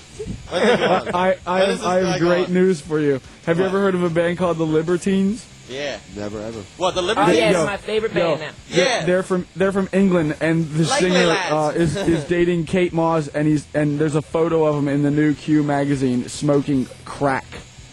[0.50, 1.10] When's he gone?
[1.14, 2.54] I, I, When is this I guy have great gone?
[2.54, 3.22] news for you.
[3.46, 3.70] Have you What?
[3.70, 5.46] ever heard of a band called the Libertines?
[5.70, 6.00] Yeah.
[6.16, 6.62] Never ever.
[6.78, 7.28] What, the Libertines?
[7.30, 7.38] Oh, Liberty?
[7.40, 8.52] yeah, Yo, it's my favorite yo, band now.
[8.70, 9.06] They're, Yeah.
[9.06, 11.52] they're from they're from England, and the Likely singer lads.
[11.54, 15.04] uh, is is dating Kate Moss, and he's and there's a photo of him in
[15.04, 17.44] the new Q magazine smoking crack.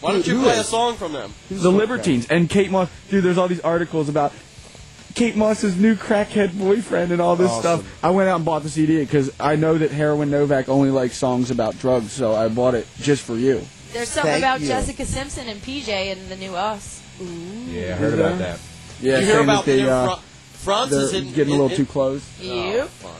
[0.05, 1.33] Why don't you Who play a song from them?
[1.49, 3.23] The Libertines and Kate Moss, dude.
[3.23, 4.31] There's all these articles about
[5.15, 7.81] Kate Moss's new crackhead boyfriend and all this Awesome.
[7.81, 7.99] stuff.
[8.03, 11.17] I went out and bought the CD because I know that Heroin Novak only likes
[11.17, 13.61] songs about drugs, so I bought it just for you.
[13.93, 14.67] There's something Thank about you.
[14.67, 17.01] Jessica Simpson and PJ in the new Us.
[17.19, 18.59] Yeah, I heard about that.
[19.01, 20.21] Yeah, you hear saying about that they, the uh, Fr-
[20.57, 22.21] France is they're in, getting a little in- too close.
[22.39, 22.83] You?
[22.83, 23.11] Fine.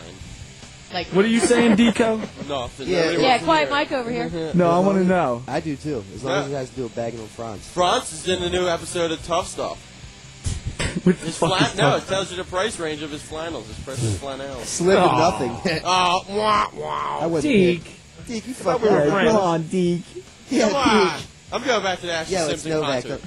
[0.96, 2.16] Like What are you saying, Dico?
[2.48, 2.88] Nothing.
[2.88, 3.76] Yeah, Nobody Yeah, wants quiet hear.
[3.76, 4.52] Mike over here.
[4.56, 5.44] No, I want to know.
[5.46, 6.02] I do too.
[6.16, 6.40] As long Yeah.
[6.44, 7.68] as you guys do a bagging on Frantz.
[7.68, 9.78] Frantz is in the new episode of Tough Stuff.
[11.04, 12.04] What the His fuck flan- is no, that?
[12.04, 14.64] it tells you the price range of his flannels, his precious flannels.
[14.70, 15.52] Slim to nothing.
[15.84, 17.20] Oh, wah, wow.
[17.22, 17.84] I wasn't Deke.
[17.84, 18.28] hit.
[18.28, 19.32] Deke, you thought fucking we were Yeah, friends.
[19.32, 20.04] come on, Deke.
[20.50, 21.20] Yeah, Come on.
[21.52, 23.04] I'm going back to the Ashlee Yeah, let's Simpson go back.
[23.04, 23.22] concert.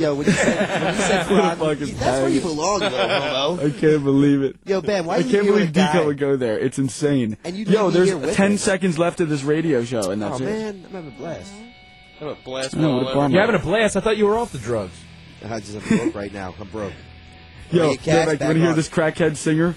[0.00, 2.40] Yo, when you said, when you said What a Frantz, fucking you- that's where you
[2.40, 2.42] faggot.
[2.42, 3.66] belong, though, homo.
[3.66, 4.56] I can't believe it.
[4.64, 5.74] Yo, Ben, why I are you can't believe with?
[5.74, 6.58] Dico would go there.
[6.58, 7.36] It's insane.
[7.44, 8.58] And you'd Yo, leave there's 10 him.
[8.58, 10.44] seconds left of this radio show, and Oh, that's it.
[10.44, 11.52] man, I'm having a blast.
[12.20, 13.96] I'm a blast I know, all what a You're having a blast.
[13.96, 14.94] I thought you were off the drugs.
[15.44, 16.54] I just, I'm broke right now.
[16.60, 16.92] I'm broke.
[17.70, 19.74] Yo, Bring your you want to hear this crackhead singer?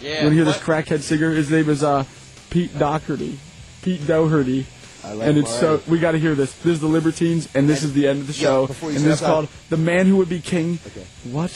[0.00, 0.08] Yeah.
[0.08, 1.30] You want to hear this crackhead singer?
[1.30, 2.04] His name is uh,
[2.50, 3.38] Pete Doherty.
[3.82, 4.66] Pete Doherty.
[5.08, 6.52] I like and him it's so we got to hear this.
[6.52, 8.66] This is the Libertines, and this And- is the end of the Yo, show.
[8.66, 11.06] before you and this is step out- called "The Man Who Would Be King." Okay.
[11.30, 11.50] What?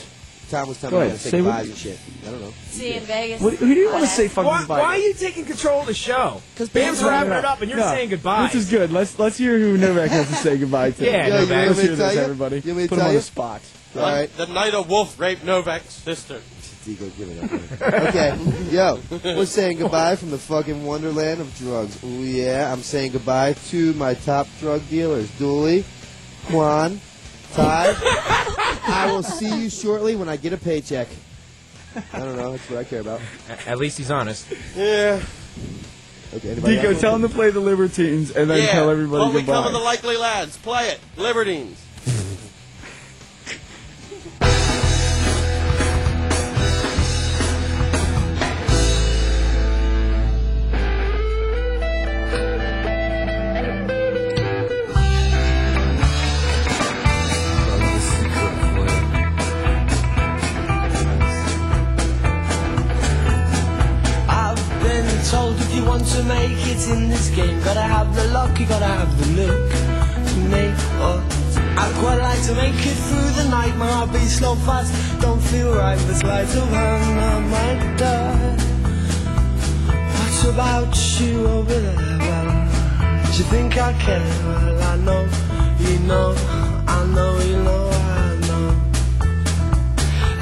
[0.50, 1.98] Tom was telling Go me ahead, to say say what- goodbyes and shit.
[2.26, 2.53] I don't know.
[2.70, 3.40] See you in Vegas.
[3.40, 4.80] What, who do you want to say fucking Why, goodbye?
[4.80, 6.42] why are you taking control of the show?
[6.55, 7.86] Because Bam's Bam's wrapping No, it up and you're no.
[7.86, 8.48] saying goodbye.
[8.53, 8.92] This is good.
[8.92, 11.05] Let's let's hear who Novak has to say goodbye to.
[11.07, 11.48] Yeah, Yo, you Novak.
[11.48, 12.20] want Let's to hear tell this, you?
[12.22, 12.57] everybody.
[12.57, 13.18] You want me to Put him tell on you?
[13.20, 13.61] the spot.
[13.96, 14.36] All right.
[14.36, 16.40] The night a wolf raped Novak's sister.
[16.85, 17.43] Dico, give it
[17.83, 18.05] up.
[18.09, 18.37] okay,
[18.70, 22.03] yo, we're saying goodbye from the fucking wonderland of drugs.
[22.03, 25.85] Ooh, yeah, I'm saying goodbye to my top drug dealers, Dooley,
[26.51, 27.01] Juan,
[27.53, 27.95] Ty.
[28.85, 31.09] I will see you shortly when I get a paycheck.
[32.12, 32.53] I don't know.
[32.53, 33.20] That's what I care about.
[33.66, 34.47] At least he's honest.
[34.74, 35.22] Yeah.
[36.35, 37.22] Okay, anybody Dico, got tell one?
[37.22, 38.72] him to play the Libertines, and then yeah.
[38.72, 39.53] tell everybody Only goodbye.
[39.53, 40.57] come of the likely lads.
[40.57, 40.99] Play it.
[41.16, 41.78] Libertines.
[66.03, 69.42] Want to make it in this game, gotta have the luck, you gotta have the
[69.42, 71.22] look to make what.
[71.22, 74.90] Oh, I'd quite like to make it through the night, my heart beats slow fast,
[75.20, 78.57] don't feel right, but sleight of hand, I might die.
[80.14, 82.18] What about you over there?
[82.18, 82.48] Well,
[83.30, 84.20] do you think I care?
[84.20, 85.22] Well, I know,
[85.78, 86.34] you know,
[86.88, 88.66] I know, you know, I know.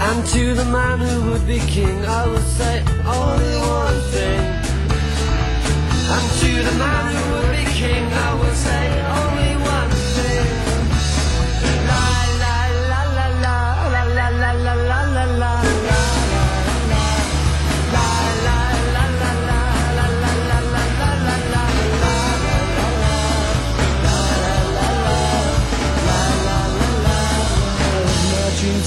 [0.06, 4.59] And to the man who would be king, I would say only one thing.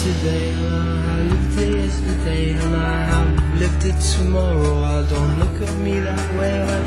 [0.03, 0.92] Today,
[1.33, 4.83] I lived it yesterday, and I have lived it tomorrow.
[4.85, 6.81] I don't look at me that way when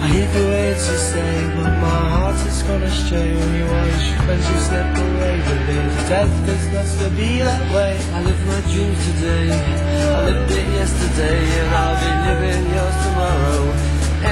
[0.00, 4.04] I hear the words you say, but my heart is gone astray when you watch
[4.24, 5.36] friendship slip away.
[5.44, 7.92] But there's death that's not to be that way.
[8.16, 13.62] I live my dream today, I lived it yesterday, and I'll be living yours tomorrow.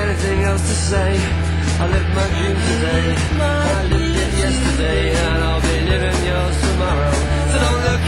[0.00, 1.12] Anything else to say?
[1.76, 3.06] I lived my dream today,
[3.36, 7.12] I lived it yesterday, and I'll be living yours tomorrow.
[7.52, 8.06] So don't look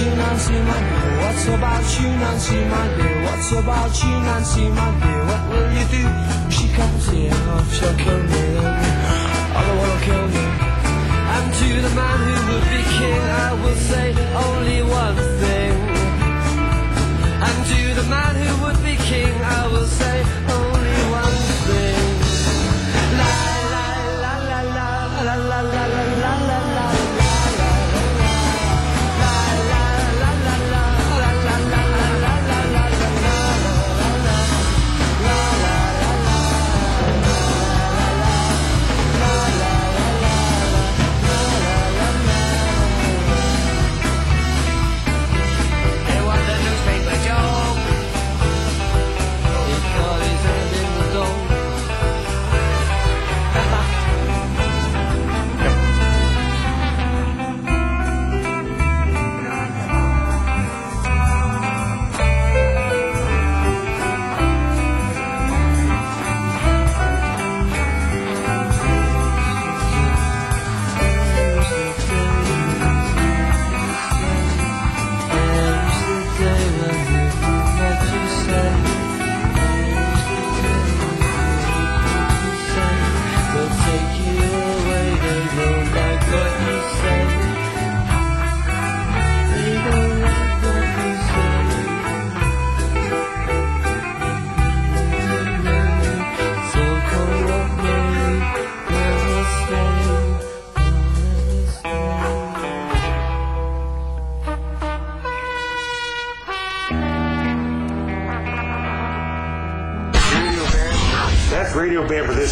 [0.00, 1.20] you, Nancy, my dear?
[1.22, 3.22] What's about you, Nancy, my dear?
[3.26, 5.22] What's about you, Nancy, my dear?
[5.30, 6.02] What will you do
[6.50, 7.30] she comes here?
[7.52, 8.44] Oh, she'll kill me.
[9.54, 10.48] I don't wanna kill you.
[11.34, 14.06] And to the man who would be king, I will say
[14.46, 15.74] only one thing.
[17.46, 18.43] And to the man who